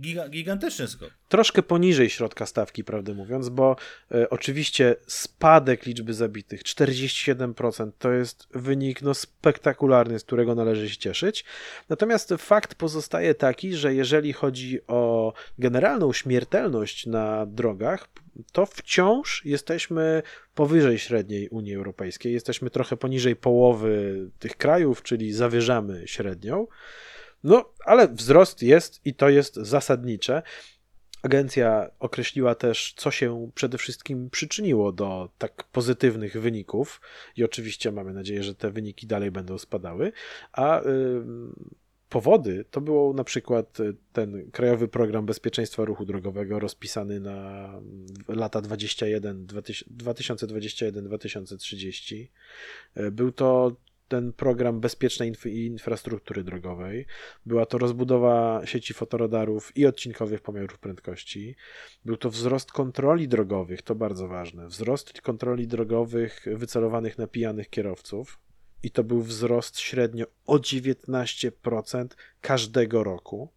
giga, 0.00 0.28
gigantyczny 0.28 0.88
skok. 0.88 1.10
Troszkę 1.28 1.62
poniżej 1.62 2.10
środka 2.10 2.46
stawki, 2.46 2.84
prawdę 2.84 3.14
mówiąc, 3.14 3.48
bo 3.48 3.76
e, 4.12 4.30
oczywiście 4.30 4.96
spadek 5.06 5.86
liczby 5.86 6.14
zabitych 6.14 6.62
47% 6.62 7.90
to 7.98 8.12
jest 8.12 8.48
wynik 8.54 9.02
no, 9.02 9.14
spektakularny, 9.14 10.18
z 10.18 10.24
którego 10.24 10.54
należy 10.54 10.90
się 10.90 10.96
cieszyć. 10.96 11.44
Natomiast 11.88 12.34
fakt 12.38 12.74
pozostaje 12.74 13.34
taki, 13.34 13.74
że 13.74 13.94
jeżeli 13.94 14.32
chodzi 14.32 14.80
o 14.86 15.32
generalną 15.58 16.12
śmiertelność 16.12 17.06
na 17.06 17.46
drogach, 17.46 18.08
to 18.52 18.66
wciąż 18.66 19.44
jesteśmy 19.44 20.22
powyżej 20.54 20.98
średniej 20.98 21.48
Unii 21.48 21.74
Europejskiej. 21.74 22.32
Jesteśmy 22.32 22.70
trochę 22.70 22.96
poniżej 22.96 23.36
połowy 23.36 24.26
tych 24.38 24.56
krajów, 24.56 25.02
czyli 25.02 25.32
zawyżamy 25.32 26.02
średnią. 26.06 26.66
No, 27.44 27.72
ale 27.84 28.08
wzrost 28.08 28.62
jest 28.62 29.00
i 29.04 29.14
to 29.14 29.28
jest 29.28 29.56
zasadnicze. 29.56 30.42
Agencja 31.22 31.90
określiła 31.98 32.54
też, 32.54 32.94
co 32.96 33.10
się 33.10 33.50
przede 33.54 33.78
wszystkim 33.78 34.30
przyczyniło 34.30 34.92
do 34.92 35.30
tak 35.38 35.64
pozytywnych 35.72 36.40
wyników, 36.40 37.00
i 37.36 37.44
oczywiście 37.44 37.92
mamy 37.92 38.12
nadzieję, 38.12 38.42
że 38.42 38.54
te 38.54 38.70
wyniki 38.70 39.06
dalej 39.06 39.30
będą 39.30 39.58
spadały. 39.58 40.12
A 40.52 40.82
y, 40.82 40.84
powody 42.08 42.64
to 42.70 42.80
było 42.80 43.12
na 43.12 43.24
przykład 43.24 43.78
ten 44.12 44.50
Krajowy 44.50 44.88
Program 44.88 45.26
Bezpieczeństwa 45.26 45.84
Ruchu 45.84 46.04
Drogowego 46.04 46.58
rozpisany 46.58 47.20
na 47.20 47.70
lata 48.28 48.60
21, 48.60 49.46
2021-2030. 49.46 52.26
Był 53.12 53.32
to 53.32 53.76
ten 54.08 54.32
program 54.32 54.80
bezpiecznej 54.80 55.28
inf 55.28 55.46
infrastruktury 55.46 56.44
drogowej. 56.44 57.06
Była 57.46 57.66
to 57.66 57.78
rozbudowa 57.78 58.62
sieci 58.64 58.94
fotoradarów 58.94 59.76
i 59.76 59.86
odcinkowych 59.86 60.40
pomiarów 60.40 60.78
prędkości. 60.78 61.56
Był 62.04 62.16
to 62.16 62.30
wzrost 62.30 62.72
kontroli 62.72 63.28
drogowych, 63.28 63.82
to 63.82 63.94
bardzo 63.94 64.28
ważne. 64.28 64.68
Wzrost 64.68 65.20
kontroli 65.20 65.66
drogowych 65.66 66.46
wycelowanych 66.54 67.18
na 67.18 67.26
pijanych 67.26 67.70
kierowców. 67.70 68.38
I 68.82 68.90
to 68.90 69.04
był 69.04 69.22
wzrost 69.22 69.78
średnio 69.78 70.26
o 70.46 70.56
19% 70.56 72.06
każdego 72.40 73.04
roku. 73.04 73.48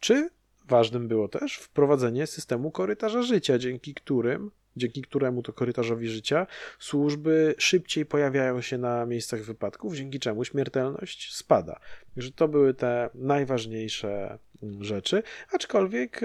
Czy 0.00 0.30
ważnym 0.68 1.08
było 1.08 1.28
też 1.28 1.56
wprowadzenie 1.56 2.26
systemu 2.26 2.70
korytarza 2.70 3.22
życia, 3.22 3.58
dzięki 3.58 3.94
którym 3.94 4.50
dzięki 4.78 5.02
któremu 5.02 5.42
to 5.42 5.52
korytarzowi 5.52 6.08
życia 6.08 6.46
służby 6.78 7.54
szybciej 7.58 8.06
pojawiają 8.06 8.60
się 8.60 8.78
na 8.78 9.06
miejscach 9.06 9.42
wypadków, 9.42 9.96
dzięki 9.96 10.20
czemu 10.20 10.44
śmiertelność 10.44 11.34
spada. 11.34 11.80
Także 12.14 12.32
to 12.32 12.48
były 12.48 12.74
te 12.74 13.10
najważniejsze 13.14 14.38
mm, 14.62 14.84
rzeczy, 14.84 15.22
aczkolwiek 15.52 16.20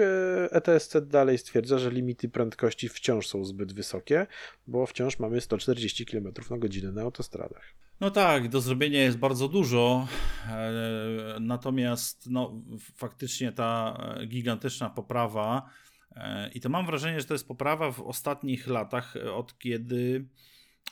ETSC 0.50 0.96
e 0.96 1.00
dalej 1.00 1.38
stwierdza, 1.38 1.78
że 1.78 1.90
limity 1.90 2.28
prędkości 2.28 2.88
wciąż 2.88 3.26
są 3.26 3.44
zbyt 3.44 3.72
wysokie, 3.72 4.26
bo 4.66 4.86
wciąż 4.86 5.18
mamy 5.18 5.40
140 5.40 6.06
km 6.06 6.32
na 6.50 6.58
godzinę 6.58 6.92
na 6.92 7.02
autostradach. 7.02 7.74
No 8.00 8.10
tak, 8.10 8.48
do 8.48 8.60
zrobienia 8.60 9.02
jest 9.02 9.18
bardzo 9.18 9.48
dużo, 9.48 10.08
e, 10.48 11.36
natomiast 11.40 12.30
no, 12.30 12.62
faktycznie 12.96 13.52
ta 13.52 13.98
gigantyczna 14.26 14.90
poprawa 14.90 15.70
i 16.54 16.60
to 16.60 16.68
mam 16.68 16.86
wrażenie, 16.86 17.20
że 17.20 17.26
to 17.26 17.34
jest 17.34 17.48
poprawa 17.48 17.92
w 17.92 18.00
ostatnich 18.00 18.66
latach, 18.66 19.16
e, 19.16 19.32
od 19.32 19.58
kiedy 19.58 20.28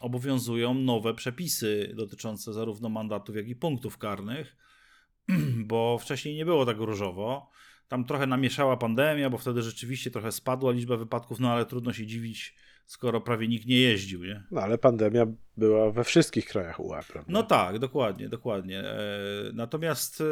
obowiązują 0.01 0.75
nowe 0.75 1.15
przepisy 1.15 1.93
dotyczące 1.97 2.53
zarówno 2.53 2.89
mandatów, 2.89 3.37
jak 3.37 3.49
i 3.49 3.57
punktów 3.57 3.99
karnych, 3.99 4.57
bo 5.71 5.99
wcześniej 5.99 6.35
nie 6.35 6.45
było 6.45 6.67
tak 6.67 6.77
różowo. 6.79 7.51
Tam 7.89 8.05
trochę 8.05 8.27
namieszała 8.27 8.77
pandemia, 8.77 9.31
bo 9.31 9.39
wtedy 9.39 9.63
rzeczywiście 9.63 10.11
trochę 10.11 10.33
spadła 10.33 10.73
liczba 10.73 10.97
wypadków, 10.97 11.41
no 11.41 11.53
ale 11.53 11.67
trudno 11.67 11.93
się 11.93 12.07
dziwić 12.07 12.55
skoro 12.87 13.21
prawie 13.21 13.49
nikt 13.49 13.67
nie 13.67 13.77
jeździł, 13.77 14.25
nie? 14.25 14.45
No 14.51 14.61
ale 14.61 14.79
pandemia 14.79 15.27
była 15.57 15.91
we 15.91 16.05
wszystkich 16.05 16.47
krajach 16.47 16.81
UE, 16.81 17.01
prawda? 17.09 17.33
No 17.33 17.43
tak, 17.43 17.79
dokładnie, 17.79 18.29
dokładnie. 18.29 18.81
E, 18.81 19.05
natomiast 19.55 20.21
e, 20.21 20.25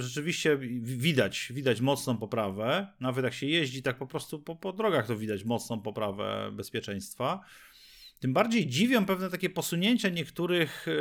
rzeczywiście 0.00 0.58
widać, 0.82 1.52
widać 1.54 1.80
mocną 1.80 2.16
poprawę, 2.16 2.86
nawet 3.00 3.24
jak 3.24 3.34
się 3.34 3.46
jeździ 3.46 3.82
tak 3.82 3.98
po 3.98 4.06
prostu 4.06 4.38
po, 4.38 4.56
po 4.56 4.72
drogach, 4.72 5.06
to 5.06 5.16
widać 5.16 5.44
mocną 5.44 5.80
poprawę 5.80 6.50
bezpieczeństwa. 6.52 7.40
Tym 8.20 8.32
bardziej 8.32 8.66
dziwią 8.66 9.06
pewne 9.06 9.30
takie 9.30 9.50
posunięcia 9.50 10.08
niektórych 10.08 10.86
e, 10.88 10.92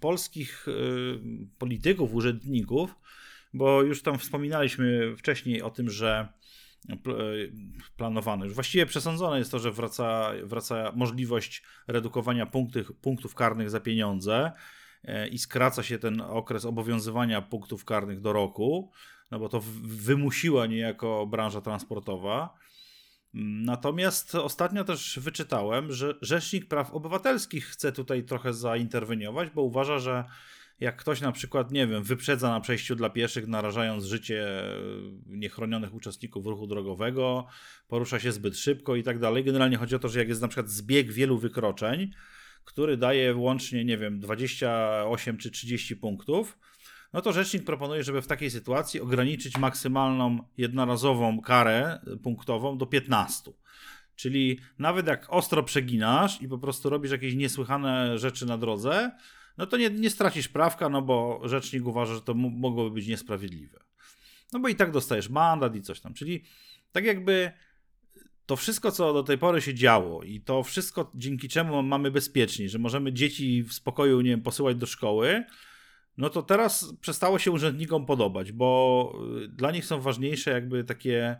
polskich 0.00 0.66
polityków, 1.58 2.14
urzędników, 2.14 2.94
bo 3.54 3.82
już 3.82 4.02
tam 4.02 4.18
wspominaliśmy 4.18 5.16
wcześniej 5.16 5.62
o 5.62 5.70
tym, 5.70 5.90
że 5.90 6.28
planowane. 7.96 8.44
Już 8.44 8.54
właściwie 8.54 8.86
przesądzone 8.86 9.38
jest 9.38 9.50
to, 9.50 9.58
że 9.58 9.72
wraca, 9.72 10.32
wraca 10.42 10.92
możliwość 10.94 11.62
redukowania 11.86 12.46
punktów, 12.46 12.92
punktów 13.00 13.34
karnych 13.34 13.70
za 13.70 13.80
pieniądze 13.80 14.52
e, 15.04 15.28
i 15.28 15.38
skraca 15.38 15.82
się 15.82 15.98
ten 15.98 16.20
okres 16.20 16.64
obowiązywania 16.64 17.42
punktów 17.42 17.84
karnych 17.84 18.20
do 18.20 18.32
roku, 18.32 18.92
no 19.30 19.38
bo 19.38 19.48
to 19.48 19.62
wymusiła 19.82 20.66
niejako 20.66 21.26
branża 21.26 21.60
transportowa. 21.60 22.54
Natomiast 23.34 24.34
ostatnio 24.34 24.84
też 24.84 25.18
wyczytałem, 25.18 25.92
że 25.92 26.14
Rzecznik 26.22 26.68
Praw 26.68 26.94
Obywatelskich 26.94 27.66
chce 27.66 27.92
tutaj 27.92 28.24
trochę 28.24 28.54
zainterweniować, 28.54 29.50
bo 29.50 29.62
uważa, 29.62 29.98
że 29.98 30.24
jak 30.80 30.96
ktoś 30.96 31.20
na 31.20 31.32
przykład, 31.32 31.70
nie 31.72 31.86
wiem, 31.86 32.02
wyprzedza 32.02 32.50
na 32.50 32.60
przejściu 32.60 32.96
dla 32.96 33.10
pieszych, 33.10 33.46
narażając 33.46 34.04
życie 34.04 34.48
e, 34.58 34.72
niechronionych 35.26 35.94
uczestników 35.94 36.46
ruchu 36.46 36.66
drogowego, 36.66 37.46
porusza 37.88 38.20
się 38.20 38.32
zbyt 38.32 38.58
szybko 38.58 38.96
i 38.96 39.02
tak 39.02 39.18
dalej. 39.18 39.44
Generalnie 39.44 39.76
chodzi 39.76 39.94
o 39.94 39.98
to, 39.98 40.08
że 40.08 40.18
jak 40.18 40.28
jest 40.28 40.40
na 40.40 40.48
przykład 40.48 40.70
zbieg 40.70 41.12
wielu 41.12 41.38
wykroczeń, 41.38 42.10
który 42.64 42.96
daje 42.96 43.36
łącznie, 43.36 43.84
nie 43.84 43.98
wiem, 43.98 44.20
28 44.20 45.38
czy 45.38 45.50
30 45.50 45.96
punktów, 45.96 46.58
no 47.12 47.22
to 47.22 47.32
rzecznik 47.32 47.64
proponuje, 47.64 48.04
żeby 48.04 48.22
w 48.22 48.26
takiej 48.26 48.50
sytuacji 48.50 49.00
ograniczyć 49.00 49.58
maksymalną 49.58 50.38
jednorazową 50.58 51.40
karę 51.40 52.00
punktową 52.22 52.78
do 52.78 52.86
15. 52.86 53.52
Czyli 54.16 54.58
nawet 54.78 55.06
jak 55.06 55.26
ostro 55.28 55.62
przeginasz 55.62 56.42
i 56.42 56.48
po 56.48 56.58
prostu 56.58 56.90
robisz 56.90 57.12
jakieś 57.12 57.34
niesłychane 57.34 58.18
rzeczy 58.18 58.46
na 58.46 58.58
drodze, 58.58 59.10
no 59.58 59.66
to 59.66 59.76
nie, 59.76 59.90
nie 59.90 60.10
stracisz 60.10 60.48
prawka, 60.48 60.88
no 60.88 61.02
bo 61.02 61.40
rzecznik 61.44 61.86
uważa, 61.86 62.14
że 62.14 62.20
to 62.20 62.34
mogłoby 62.34 62.90
być 62.90 63.06
niesprawiedliwe. 63.06 63.78
No 64.52 64.60
bo 64.60 64.68
i 64.68 64.74
tak 64.74 64.90
dostajesz 64.90 65.28
mandat 65.28 65.76
i 65.76 65.82
coś 65.82 66.00
tam. 66.00 66.14
Czyli 66.14 66.44
tak 66.92 67.04
jakby 67.04 67.52
to 68.46 68.56
wszystko, 68.56 68.92
co 68.92 69.12
do 69.12 69.22
tej 69.22 69.38
pory 69.38 69.60
się 69.60 69.74
działo 69.74 70.22
i 70.22 70.40
to 70.40 70.62
wszystko, 70.62 71.12
dzięki 71.14 71.48
czemu 71.48 71.82
mamy 71.82 72.10
bezpieczniej, 72.10 72.68
że 72.68 72.78
możemy 72.78 73.12
dzieci 73.12 73.62
w 73.62 73.72
spokoju, 73.72 74.20
nie 74.20 74.30
wiem, 74.30 74.42
posyłać 74.42 74.76
do 74.76 74.86
szkoły, 74.86 75.44
no 76.16 76.30
to 76.30 76.42
teraz 76.42 76.94
przestało 77.00 77.38
się 77.38 77.50
urzędnikom 77.50 78.06
podobać, 78.06 78.52
bo 78.52 79.12
y, 79.44 79.48
dla 79.48 79.70
nich 79.70 79.84
są 79.84 80.00
ważniejsze 80.00 80.50
jakby 80.50 80.84
takie 80.84 81.36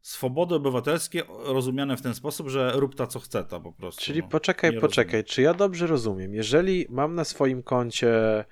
swobody 0.00 0.54
obywatelskie 0.54 1.22
rozumiane 1.44 1.96
w 1.96 2.02
ten 2.02 2.14
sposób, 2.14 2.48
że 2.48 2.72
rób 2.74 2.94
ta 2.94 3.06
co 3.06 3.20
chce 3.20 3.44
ta 3.44 3.60
po 3.60 3.72
prostu. 3.72 4.04
Czyli 4.04 4.20
no, 4.20 4.28
poczekaj, 4.28 4.80
poczekaj, 4.80 5.12
rozumiem. 5.12 5.24
czy 5.24 5.42
ja 5.42 5.54
dobrze 5.54 5.86
rozumiem? 5.86 6.34
Jeżeli 6.34 6.86
mam 6.90 7.14
na 7.14 7.24
swoim 7.24 7.62
koncie 7.62 8.44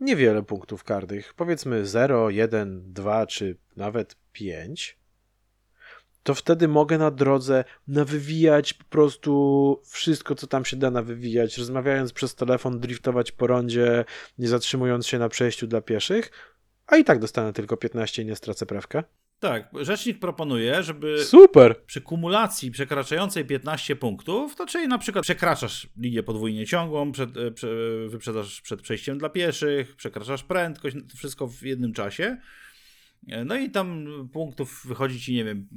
niewiele 0.00 0.42
punktów 0.42 0.84
karnych, 0.84 1.34
powiedzmy 1.34 1.86
0, 1.86 2.30
1, 2.30 2.92
2 2.92 3.26
czy 3.26 3.56
nawet 3.76 4.16
5, 4.32 4.98
to 6.22 6.34
wtedy 6.34 6.68
mogę 6.68 6.98
na 6.98 7.10
drodze 7.10 7.64
nawywijać 7.88 8.74
po 8.74 8.84
prostu 8.84 9.82
wszystko, 9.86 10.34
co 10.34 10.46
tam 10.46 10.64
się 10.64 10.76
da 10.76 10.90
nawywijać, 10.90 11.58
rozmawiając 11.58 12.12
przez 12.12 12.34
telefon, 12.34 12.80
driftować 12.80 13.32
po 13.32 13.46
rondzie, 13.46 14.04
nie 14.38 14.48
zatrzymując 14.48 15.06
się 15.06 15.18
na 15.18 15.28
przejściu 15.28 15.66
dla 15.66 15.80
pieszych, 15.80 16.30
a 16.86 16.96
i 16.96 17.04
tak 17.04 17.18
dostanę 17.18 17.52
tylko 17.52 17.76
15 17.76 18.22
i 18.22 18.26
nie 18.26 18.36
stracę 18.36 18.66
prawka. 18.66 19.04
Tak, 19.40 19.70
rzecznik 19.80 20.18
proponuje, 20.18 20.82
żeby 20.82 21.24
Super. 21.24 21.84
przy 21.86 22.00
kumulacji 22.00 22.70
przekraczającej 22.70 23.44
15 23.44 23.96
punktów, 23.96 24.56
to 24.56 24.66
czyli 24.66 24.88
na 24.88 24.98
przykład 24.98 25.22
przekraczasz 25.22 25.88
linię 25.96 26.22
podwójnie 26.22 26.66
ciągłą, 26.66 27.12
przed, 27.12 27.36
e, 27.36 27.50
prze, 27.50 27.68
wyprzedzasz 28.08 28.60
przed 28.60 28.82
przejściem 28.82 29.18
dla 29.18 29.28
pieszych, 29.28 29.96
przekraczasz 29.96 30.42
prędkość, 30.42 30.96
to 31.10 31.16
wszystko 31.16 31.46
w 31.46 31.62
jednym 31.62 31.92
czasie. 31.92 32.36
E, 33.28 33.44
no 33.44 33.56
i 33.56 33.70
tam 33.70 34.06
punktów 34.32 34.82
wychodzi 34.86 35.20
ci, 35.20 35.34
nie 35.34 35.44
wiem, 35.44 35.68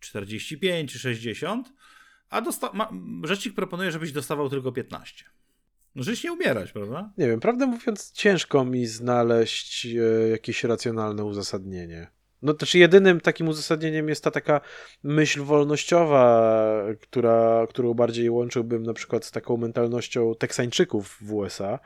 45 0.00 0.92
czy 0.92 0.98
60, 0.98 1.72
a 2.30 2.40
dosta- 2.42 2.72
ma, 2.72 2.90
rzecznik 3.24 3.54
proponuje, 3.54 3.92
żebyś 3.92 4.12
dostawał 4.12 4.48
tylko 4.48 4.72
15. 4.72 5.24
No, 5.94 6.02
żeś 6.02 6.24
nie 6.24 6.32
umierać, 6.32 6.72
prawda? 6.72 7.12
Nie 7.18 7.26
wiem, 7.26 7.40
prawdę 7.40 7.66
mówiąc, 7.66 8.12
ciężko 8.12 8.64
mi 8.64 8.86
znaleźć 8.86 9.86
e, 9.86 10.28
jakieś 10.28 10.64
racjonalne 10.64 11.24
uzasadnienie. 11.24 12.21
No 12.42 12.54
też 12.54 12.74
jedynym 12.74 13.20
takim 13.20 13.48
uzasadnieniem 13.48 14.08
jest 14.08 14.24
ta 14.24 14.30
taka 14.30 14.60
myśl 15.02 15.42
wolnościowa, 15.42 16.54
która, 17.00 17.66
którą 17.68 17.94
bardziej 17.94 18.30
łączyłbym 18.30 18.82
na 18.82 18.94
przykład 18.94 19.24
z 19.24 19.30
taką 19.30 19.56
mentalnością 19.56 20.34
Teksańczyków 20.34 21.18
w 21.20 21.34
USA, 21.34 21.78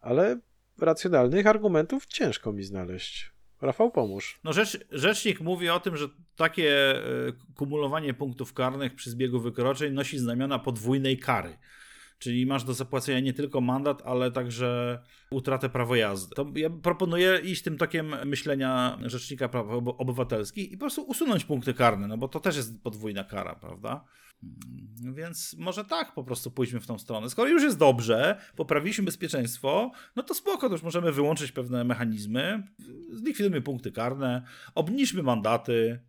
ale 0.00 0.38
racjonalnych 0.78 1.46
argumentów 1.46 2.06
ciężko 2.06 2.52
mi 2.52 2.62
znaleźć. 2.62 3.32
Rafał, 3.62 3.90
pomóż. 3.90 4.40
No 4.44 4.52
rzecz, 4.52 4.78
rzecznik 4.90 5.40
mówi 5.40 5.68
o 5.68 5.80
tym, 5.80 5.96
że 5.96 6.08
takie 6.36 6.96
e, 6.96 7.02
kumulowanie 7.54 8.14
punktów 8.14 8.52
karnych 8.52 8.94
przy 8.94 9.10
zbiegu 9.10 9.40
wykroczeń 9.40 9.92
nosi 9.92 10.18
znamiona 10.18 10.58
podwójnej 10.58 11.18
kary. 11.18 11.58
Czyli 12.18 12.46
masz 12.46 12.64
do 12.64 12.74
zapłacenia 12.74 13.20
nie 13.20 13.32
tylko 13.32 13.60
mandat, 13.60 14.02
ale 14.04 14.32
także 14.32 14.98
utratę 15.30 15.68
prawa 15.68 15.96
jazdy. 15.96 16.34
To 16.34 16.46
ja 16.54 16.70
proponuję 16.70 17.40
iść 17.44 17.62
tym 17.62 17.78
tokiem 17.78 18.14
myślenia 18.24 18.98
Rzecznika 19.02 19.48
Praw 19.48 19.66
Obywatelskich 19.98 20.72
i 20.72 20.76
po 20.76 20.80
prostu 20.80 21.02
usunąć 21.02 21.44
punkty 21.44 21.74
karne, 21.74 22.08
no 22.08 22.18
bo 22.18 22.28
to 22.28 22.40
też 22.40 22.56
jest 22.56 22.82
podwójna 22.82 23.24
kara, 23.24 23.54
prawda? 23.54 24.04
Mm, 24.42 25.14
więc 25.14 25.56
może 25.58 25.84
tak 25.84 26.14
po 26.14 26.24
prostu 26.24 26.50
pójdźmy 26.50 26.80
w 26.80 26.86
tą 26.86 26.98
stronę. 26.98 27.30
Skoro 27.30 27.50
już 27.50 27.62
jest 27.62 27.78
dobrze, 27.78 28.40
poprawiliśmy 28.56 29.04
bezpieczeństwo, 29.04 29.90
no 30.16 30.22
to 30.22 30.34
spoko, 30.34 30.68
to 30.68 30.74
już 30.74 30.82
możemy 30.82 31.12
wyłączyć 31.12 31.52
pewne 31.52 31.84
mechanizmy, 31.84 32.62
zlikwidujmy 33.12 33.60
punkty 33.60 33.92
karne, 33.92 34.42
obniżmy 34.74 35.22
mandaty, 35.22 36.00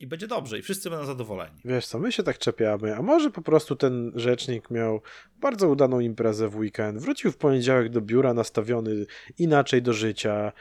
i 0.00 0.06
będzie 0.06 0.26
dobrze 0.26 0.58
i 0.58 0.62
wszyscy 0.62 0.90
będą 0.90 1.06
zadowoleni. 1.06 1.56
Wiesz 1.64 1.86
co, 1.86 1.98
my 1.98 2.12
się 2.12 2.22
tak 2.22 2.38
czepiamy, 2.38 2.96
a 2.96 3.02
może 3.02 3.30
po 3.30 3.42
prostu 3.42 3.76
ten 3.76 4.12
rzecznik 4.14 4.70
miał 4.70 5.00
bardzo 5.40 5.68
udaną 5.68 6.00
imprezę 6.00 6.48
w 6.48 6.56
weekend, 6.56 6.98
wrócił 6.98 7.32
w 7.32 7.36
poniedziałek 7.36 7.88
do 7.88 8.00
biura 8.00 8.34
nastawiony 8.34 9.06
inaczej 9.38 9.82
do 9.82 9.92
życia, 9.92 10.52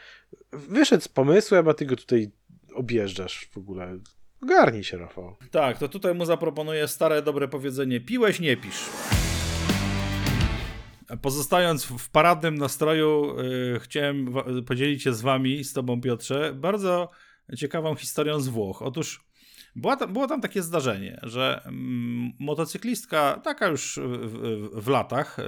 wyszedł 0.51 1.03
z 1.03 1.07
pomysłem, 1.07 1.67
a 1.67 1.73
ty 1.73 1.85
go 1.85 1.95
tutaj 1.95 2.31
objeżdżasz 2.73 3.49
w 3.51 3.57
ogóle. 3.57 3.99
Ogarnij 4.41 4.83
się, 4.83 4.97
Rafał. 4.97 5.35
Tak, 5.51 5.77
to 5.77 5.87
tutaj 5.87 6.15
mu 6.15 6.25
zaproponuję 6.25 6.87
stare, 6.87 7.21
dobre 7.21 7.47
powiedzenie: 7.47 8.01
piłeś, 8.01 8.39
nie 8.39 8.57
pisz. 8.57 8.85
Pozostając 11.21 11.85
w 11.85 12.09
paradnym 12.09 12.55
nastroju, 12.55 13.35
yy, 13.37 13.79
chciałem 13.79 14.33
podzielić 14.67 15.03
się 15.03 15.13
z 15.13 15.21
wami, 15.21 15.63
z 15.63 15.73
tobą 15.73 16.01
Piotrze, 16.01 16.53
bardzo 16.53 17.09
ciekawą 17.57 17.95
historią 17.95 18.39
z 18.39 18.47
Włoch. 18.47 18.81
Otóż 18.81 19.25
była 19.75 19.95
tam, 19.95 20.13
było 20.13 20.27
tam 20.27 20.41
takie 20.41 20.61
zdarzenie, 20.61 21.19
że 21.23 21.61
mm, 21.65 22.31
motocyklistka, 22.39 23.41
taka 23.43 23.67
już 23.67 23.99
w, 24.03 24.69
w, 24.73 24.87
latach, 24.87 25.39
y, 25.39 25.43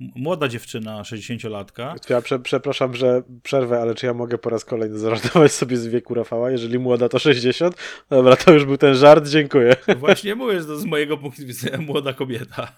młoda 0.00 0.48
dziewczyna, 0.48 1.02
60-latka. 1.02 1.94
Ja 2.10 2.20
prze, 2.20 2.38
przepraszam, 2.38 2.94
że 2.94 3.22
przerwę, 3.42 3.80
ale 3.80 3.94
czy 3.94 4.06
ja 4.06 4.14
mogę 4.14 4.38
po 4.38 4.50
raz 4.50 4.64
kolejny 4.64 4.98
zażartować 4.98 5.52
sobie 5.52 5.76
z 5.76 5.86
wieku 5.86 6.14
Rafała? 6.14 6.50
Jeżeli 6.50 6.78
młoda 6.78 7.08
to 7.08 7.18
60? 7.18 7.76
Dobra, 8.10 8.36
to 8.36 8.52
już 8.52 8.64
był 8.64 8.76
ten 8.76 8.94
żart, 8.94 9.28
dziękuję. 9.28 9.76
Właśnie 9.98 10.34
mówię, 10.34 10.60
że 10.60 10.66
to 10.66 10.76
z 10.76 10.84
mojego 10.84 11.18
punktu 11.18 11.46
widzenia 11.46 11.78
młoda 11.78 12.12
kobieta. 12.12 12.72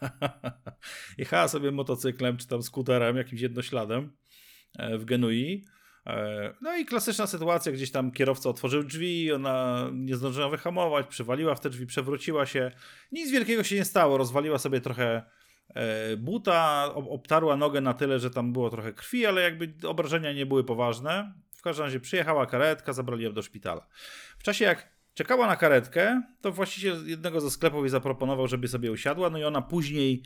Jechała 1.19 1.49
sobie 1.49 1.71
motocyklem, 1.71 2.37
czy 2.37 2.47
tam 2.47 2.63
skuterem, 2.63 3.17
jakimś 3.17 3.41
jednośladem 3.41 4.13
e, 4.79 4.99
w 4.99 5.05
Genui 5.05 5.65
no 6.61 6.77
i 6.77 6.85
klasyczna 6.85 7.27
sytuacja, 7.27 7.73
gdzieś 7.73 7.91
tam 7.91 8.11
kierowca 8.13 8.49
otworzył 8.49 8.83
drzwi, 8.83 9.33
ona 9.33 9.87
nie 9.93 10.17
zdążyła 10.17 10.49
wyhamować, 10.49 11.07
przywaliła 11.07 11.55
w 11.55 11.61
te 11.61 11.71
drzwi, 11.71 11.87
przewróciła 11.87 12.47
się. 12.47 12.71
Nic 13.13 13.31
wielkiego 13.31 13.65
się 13.65 13.77
nie 13.77 13.85
stało, 13.85 14.19
rozwaliła 14.19 14.59
sobie 14.59 14.81
trochę 14.81 15.23
e, 15.75 16.17
buta, 16.17 16.91
obtarła 16.95 17.57
nogę 17.57 17.81
na 17.81 17.95
tyle, 17.95 18.19
że 18.19 18.31
tam 18.31 18.53
było 18.53 18.71
trochę 18.71 18.93
krwi, 18.93 19.27
ale 19.27 19.43
jakby 19.43 19.89
obrażenia 19.89 20.33
nie 20.33 20.47
były 20.47 20.65
poważne. 20.65 21.33
W 21.57 21.63
każdym 21.63 21.85
razie 21.85 22.01
przyjechała 22.01 22.47
karetka, 22.47 22.93
zabrali 22.93 23.25
ją 23.25 23.33
do 23.33 23.43
szpitala. 23.43 23.87
W 24.39 24.43
czasie 24.43 24.65
jak 24.65 24.89
czekała 25.15 25.47
na 25.47 25.57
karetkę, 25.57 26.23
to 26.41 26.53
właściciel 26.53 27.07
jednego 27.07 27.41
ze 27.41 27.51
sklepów 27.51 27.81
jej 27.81 27.91
zaproponował, 27.91 28.49
żeby 28.49 28.69
sobie 28.69 28.93
usiadła, 28.93 29.31
no 29.31 29.39
i 29.39 29.45
ona 29.45 29.63
później 29.63 30.23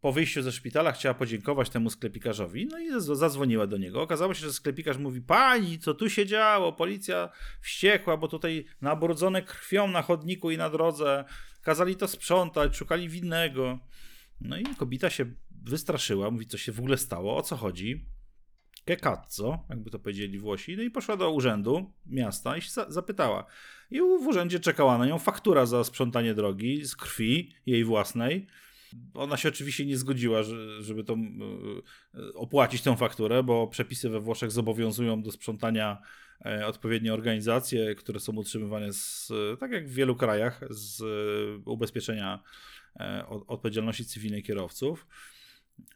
po 0.00 0.12
wyjściu 0.12 0.42
ze 0.42 0.52
szpitala 0.52 0.92
chciała 0.92 1.14
podziękować 1.14 1.70
temu 1.70 1.90
sklepikarzowi, 1.90 2.66
no 2.66 2.78
i 2.78 2.88
zadzwoniła 3.00 3.66
do 3.66 3.76
niego. 3.76 4.02
Okazało 4.02 4.34
się, 4.34 4.40
że 4.40 4.52
sklepikarz 4.52 4.98
mówi: 4.98 5.20
Pani, 5.22 5.78
co 5.78 5.94
tu 5.94 6.10
się 6.10 6.26
działo? 6.26 6.72
Policja 6.72 7.28
wściekła, 7.60 8.16
bo 8.16 8.28
tutaj 8.28 8.64
nabrudzone 8.80 9.42
krwią 9.42 9.88
na 9.88 10.02
chodniku 10.02 10.50
i 10.50 10.56
na 10.56 10.70
drodze. 10.70 11.24
Kazali 11.62 11.96
to 11.96 12.08
sprzątać, 12.08 12.76
szukali 12.76 13.08
winnego. 13.08 13.78
No 14.40 14.58
i 14.58 14.64
kobieta 14.64 15.10
się 15.10 15.24
wystraszyła, 15.64 16.30
mówi, 16.30 16.46
co 16.46 16.58
się 16.58 16.72
w 16.72 16.78
ogóle 16.78 16.96
stało, 16.96 17.36
o 17.36 17.42
co 17.42 17.56
chodzi. 17.56 18.06
Che 18.86 18.96
cazzo, 18.96 19.64
jakby 19.70 19.90
to 19.90 19.98
powiedzieli 19.98 20.38
Włosi. 20.38 20.76
No 20.76 20.82
i 20.82 20.90
poszła 20.90 21.16
do 21.16 21.30
urzędu 21.30 21.92
miasta 22.06 22.56
i 22.56 22.62
się 22.62 22.70
zapytała. 22.88 23.46
I 23.90 24.00
w 24.00 24.26
urzędzie 24.26 24.60
czekała 24.60 24.98
na 24.98 25.06
nią 25.06 25.18
faktura 25.18 25.66
za 25.66 25.84
sprzątanie 25.84 26.34
drogi 26.34 26.84
z 26.84 26.96
krwi 26.96 27.54
jej 27.66 27.84
własnej. 27.84 28.46
Ona 29.14 29.36
się 29.36 29.48
oczywiście 29.48 29.86
nie 29.86 29.96
zgodziła, 29.96 30.42
żeby 30.80 31.04
to 31.04 31.14
e, 31.14 31.18
opłacić 32.34 32.82
tę 32.82 32.96
fakturę, 32.96 33.42
bo 33.42 33.66
przepisy 33.68 34.08
we 34.08 34.20
Włoszech 34.20 34.50
zobowiązują 34.50 35.22
do 35.22 35.32
sprzątania 35.32 35.98
e, 36.44 36.66
odpowiednie 36.66 37.14
organizacje, 37.14 37.94
które 37.94 38.20
są 38.20 38.32
utrzymywane 38.32 38.92
z, 38.92 39.32
tak 39.60 39.72
jak 39.72 39.88
w 39.88 39.94
wielu 39.94 40.16
krajach, 40.16 40.60
z 40.70 41.02
ubezpieczenia 41.64 42.42
e, 43.00 43.26
odpowiedzialności 43.46 44.04
cywilnej 44.04 44.42
kierowców. 44.42 45.06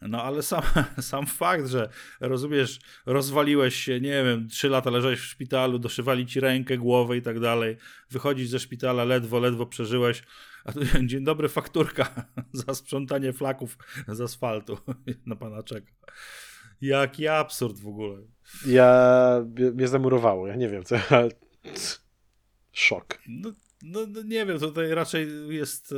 No 0.01 0.23
ale 0.23 0.43
sam, 0.43 0.61
sam 1.01 1.25
fakt, 1.25 1.67
że 1.67 1.89
rozumiesz, 2.19 2.79
rozwaliłeś 3.05 3.75
się, 3.75 4.01
nie 4.01 4.23
wiem, 4.23 4.47
trzy 4.49 4.69
lata 4.69 4.89
leżałeś 4.89 5.19
w 5.19 5.25
szpitalu, 5.25 5.79
doszywali 5.79 6.25
ci 6.25 6.39
rękę, 6.39 6.77
głowę 6.77 7.17
i 7.17 7.21
tak 7.21 7.39
dalej, 7.39 7.77
wychodzisz 8.09 8.49
ze 8.49 8.59
szpitala, 8.59 9.03
ledwo, 9.03 9.39
ledwo 9.39 9.65
przeżyłeś, 9.65 10.23
a 10.65 10.71
tu 10.71 10.79
dzień 11.07 11.23
dobry, 11.23 11.49
fakturka 11.49 12.25
za 12.53 12.75
sprzątanie 12.75 13.33
flaków 13.33 13.77
z 14.07 14.21
asfaltu 14.21 14.77
na 15.25 15.35
pana 15.35 15.63
czeka. 15.63 15.91
Jaki 16.81 17.27
absurd 17.27 17.79
w 17.79 17.87
ogóle. 17.87 18.17
Ja, 18.67 19.45
mnie 19.73 19.87
zamurowało, 19.87 20.47
ja 20.47 20.55
nie 20.55 20.69
wiem 20.69 20.83
co, 20.83 20.95
szok. 22.71 23.19
No, 23.27 23.51
no, 23.85 23.99
no, 24.07 24.21
nie 24.21 24.45
wiem, 24.45 24.59
tutaj 24.59 24.89
raczej 24.89 25.27
jest 25.49 25.91
e, 25.91 25.95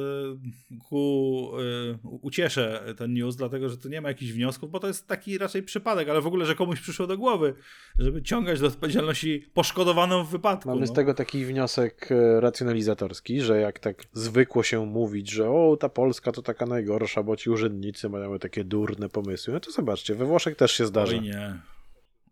ku 0.89 1.51
e, 1.93 1.97
ucieszę 2.03 2.93
ten 2.97 3.13
news, 3.13 3.35
dlatego 3.35 3.69
że 3.69 3.77
tu 3.77 3.89
nie 3.89 4.01
ma 4.01 4.09
jakichś 4.09 4.31
wniosków, 4.31 4.71
bo 4.71 4.79
to 4.79 4.87
jest 4.87 5.07
taki 5.07 5.37
raczej 5.37 5.63
przypadek, 5.63 6.09
ale 6.09 6.21
w 6.21 6.27
ogóle, 6.27 6.45
że 6.45 6.55
komuś 6.55 6.81
przyszło 6.81 7.07
do 7.07 7.17
głowy, 7.17 7.53
żeby 7.99 8.21
ciągać 8.21 8.59
do 8.59 8.67
odpowiedzialności 8.67 9.45
poszkodowaną 9.53 10.23
w 10.23 10.29
wypadku. 10.29 10.69
Mamy 10.69 10.81
no. 10.81 10.87
z 10.87 10.93
tego 10.93 11.13
taki 11.13 11.45
wniosek 11.45 12.11
e, 12.11 12.41
racjonalizatorski, 12.41 13.41
że 13.41 13.59
jak 13.59 13.79
tak 13.79 14.03
zwykło 14.13 14.63
się 14.63 14.85
mówić, 14.85 15.31
że 15.31 15.49
o, 15.49 15.77
ta 15.79 15.89
Polska 15.89 16.31
to 16.31 16.41
taka 16.41 16.65
najgorsza, 16.65 17.23
bo 17.23 17.35
ci 17.35 17.49
urzędnicy 17.49 18.09
mają 18.09 18.39
takie 18.39 18.63
durne 18.63 19.09
pomysły, 19.09 19.53
no 19.53 19.59
to 19.59 19.71
zobaczcie, 19.71 20.15
we 20.15 20.25
Włoszech 20.25 20.55
też 20.55 20.71
się 20.71 20.85
zdarza. 20.85 21.17
Oj 21.17 21.21
nie, 21.21 21.59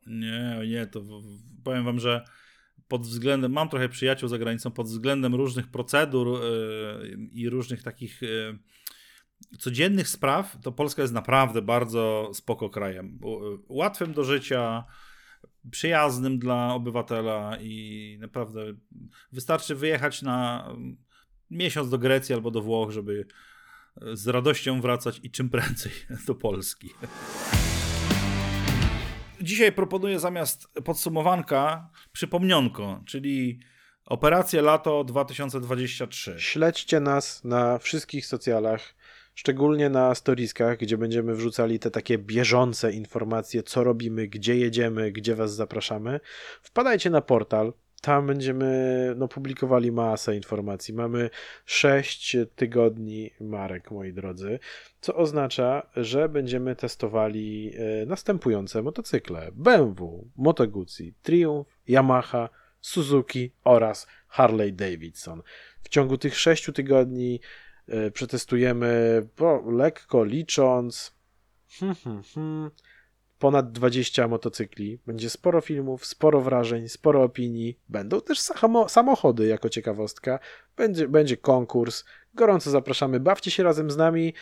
nie, 0.07 0.59
nie, 0.67 0.87
to 0.87 1.01
powiem 1.63 1.85
wam, 1.85 1.99
że 1.99 2.25
pod 2.87 3.01
względem, 3.01 3.51
mam 3.51 3.69
trochę 3.69 3.89
przyjaciół 3.89 4.29
za 4.29 4.37
granicą, 4.37 4.71
pod 4.71 4.87
względem 4.87 5.35
różnych 5.35 5.67
procedur 5.67 6.27
yy, 6.27 7.17
i 7.31 7.49
różnych 7.49 7.83
takich 7.83 8.21
yy, 8.21 8.59
codziennych 9.59 10.07
spraw, 10.07 10.57
to 10.61 10.71
Polska 10.71 11.01
jest 11.01 11.13
naprawdę 11.13 11.61
bardzo 11.61 12.31
spoko 12.33 12.69
krajem. 12.69 13.19
Łatwym 13.69 14.13
do 14.13 14.23
życia, 14.23 14.83
przyjaznym 15.71 16.39
dla 16.39 16.73
obywatela 16.73 17.57
i 17.61 18.17
naprawdę 18.21 18.73
wystarczy 19.31 19.75
wyjechać 19.75 20.21
na 20.21 20.67
miesiąc 21.51 21.89
do 21.89 21.97
Grecji 21.97 22.35
albo 22.35 22.51
do 22.51 22.61
Włoch, 22.61 22.91
żeby 22.91 23.27
z 24.13 24.27
radością 24.27 24.81
wracać 24.81 25.19
i 25.23 25.31
czym 25.31 25.49
prędzej 25.49 25.91
do 26.27 26.35
Polski. 26.35 26.89
Dzisiaj 29.45 29.71
proponuję 29.71 30.19
zamiast 30.19 30.67
podsumowanka 30.85 31.89
przypomnionko, 32.11 33.01
czyli 33.05 33.59
Operacja 34.05 34.61
Lato 34.61 35.03
2023. 35.03 36.35
Śledźcie 36.39 36.99
nas 36.99 37.43
na 37.43 37.77
wszystkich 37.77 38.25
socjalach, 38.25 38.95
szczególnie 39.35 39.89
na 39.89 40.15
storiskach, 40.15 40.77
gdzie 40.77 40.97
będziemy 40.97 41.35
wrzucali 41.35 41.79
te 41.79 41.91
takie 41.91 42.17
bieżące 42.17 42.91
informacje, 42.91 43.63
co 43.63 43.83
robimy, 43.83 44.27
gdzie 44.27 44.57
jedziemy, 44.57 45.11
gdzie 45.11 45.35
was 45.35 45.55
zapraszamy. 45.55 46.19
Wpadajcie 46.61 47.09
na 47.09 47.21
portal 47.21 47.73
tam 48.01 48.27
będziemy 48.27 49.13
no, 49.17 49.27
publikowali 49.27 49.91
masę 49.91 50.35
informacji. 50.35 50.93
Mamy 50.93 51.29
6 51.65 52.37
tygodni 52.55 53.31
marek, 53.41 53.91
moi 53.91 54.13
drodzy, 54.13 54.59
co 55.01 55.15
oznacza, 55.15 55.89
że 55.95 56.29
będziemy 56.29 56.75
testowali 56.75 57.73
e, 57.75 58.05
następujące 58.05 58.81
motocykle: 58.81 59.51
BMW, 59.53 60.29
Moto 60.35 60.67
Guzzi, 60.67 61.13
Triumph, 61.21 61.69
Yamaha, 61.87 62.49
Suzuki 62.81 63.51
oraz 63.63 64.07
Harley 64.27 64.73
Davidson. 64.73 65.41
W 65.83 65.89
ciągu 65.89 66.17
tych 66.17 66.39
6 66.39 66.69
tygodni 66.73 67.39
e, 67.87 68.11
przetestujemy, 68.11 69.21
bo 69.37 69.71
lekko 69.71 70.23
licząc, 70.23 71.15
hmm, 71.79 71.95
hmm, 71.95 72.23
hmm, 72.33 72.71
ponad 73.45 73.71
20 73.71 74.27
motocykli, 74.27 74.99
będzie 75.07 75.29
sporo 75.29 75.61
filmów, 75.61 76.05
sporo 76.05 76.41
wrażeń, 76.41 76.89
sporo 76.89 77.23
opinii, 77.23 77.79
będą 77.89 78.21
też 78.21 78.39
samochody 78.87 79.47
jako 79.47 79.69
ciekawostka, 79.69 80.39
będzie, 80.77 81.07
będzie 81.07 81.37
konkurs, 81.37 82.05
gorąco 82.33 82.71
zapraszamy, 82.71 83.19
bawcie 83.19 83.51
się 83.51 83.63
razem 83.63 83.91
z 83.91 83.97
nami, 83.97 84.33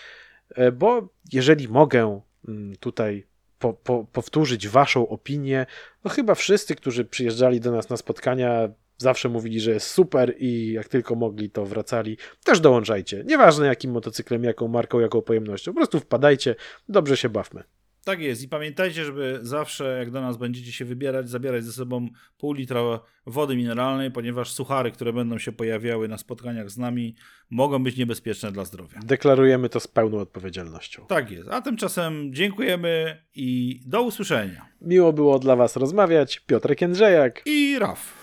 e, 0.56 0.72
bo 0.72 1.10
jeżeli 1.34 1.68
mogę 1.68 2.22
mm, 2.48 2.76
tutaj 2.76 3.28
po, 3.60 3.74
po, 3.74 4.06
powtórzyć 4.12 4.68
waszą 4.68 5.08
opinię. 5.08 5.66
No 6.04 6.12
chyba 6.12 6.36
wszyscy, 6.36 6.76
którzy 6.76 7.06
przyjeżdżali 7.06 7.60
do 7.60 7.72
nas 7.72 7.90
na 7.90 7.98
spotkania, 7.98 8.70
zawsze 8.98 9.30
mówili, 9.30 9.60
że 9.60 9.72
jest 9.72 9.88
super 9.88 10.36
i 10.38 10.72
jak 10.72 10.88
tylko 10.88 11.16
mogli, 11.16 11.50
to 11.50 11.66
wracali. 11.66 12.18
Też 12.44 12.60
dołączajcie. 12.60 13.24
Nieważne 13.26 13.68
jakim 13.68 13.92
motocyklem, 13.92 14.44
jaką 14.44 14.68
marką, 14.68 15.00
jaką 15.00 15.22
pojemnością. 15.22 15.72
Po 15.72 15.78
prostu 15.78 16.00
wpadajcie, 16.00 16.56
dobrze 16.90 17.18
się 17.18 17.30
bawmy. 17.30 17.64
Tak 18.04 18.20
jest 18.20 18.44
i 18.44 18.48
pamiętajcie, 18.48 19.06
żeby 19.06 19.40
zawsze 19.42 19.96
jak 20.00 20.12
do 20.12 20.22
nas 20.22 20.38
będziecie 20.38 20.72
się 20.72 20.86
wybierać, 20.86 21.30
zabierać 21.30 21.64
ze 21.64 21.72
sobą 21.72 22.08
pół 22.38 22.54
litra 22.54 23.00
wody 23.26 23.56
mineralnej, 23.56 24.12
ponieważ 24.12 24.52
suchary, 24.52 24.92
które 24.92 25.14
będą 25.14 25.38
się 25.38 25.52
pojawiały 25.52 26.08
na 26.08 26.18
spotkaniach 26.18 26.70
z 26.70 26.78
nami, 26.78 27.16
mogą 27.50 27.84
być 27.84 27.98
niebezpieczne 27.98 28.52
dla 28.52 28.66
zdrowia. 28.66 29.00
Deklarujemy 29.06 29.70
to 29.70 29.80
z 29.80 29.88
pełną 29.88 30.20
odpowiedzialnością. 30.20 31.06
Tak 31.08 31.32
jest. 31.32 31.50
A 31.50 31.62
tymczasem 31.62 32.34
dziękujemy 32.34 33.24
i 33.36 33.80
do 33.86 34.02
usłyszenia. 34.02 34.66
Miło 34.82 35.14
było 35.14 35.40
dla 35.40 35.56
Was 35.56 35.76
rozmawiać. 35.76 36.40
Piotrek 36.40 36.82
Jędrzejak. 36.82 37.42
I 37.46 37.80
Raf. 37.80 38.23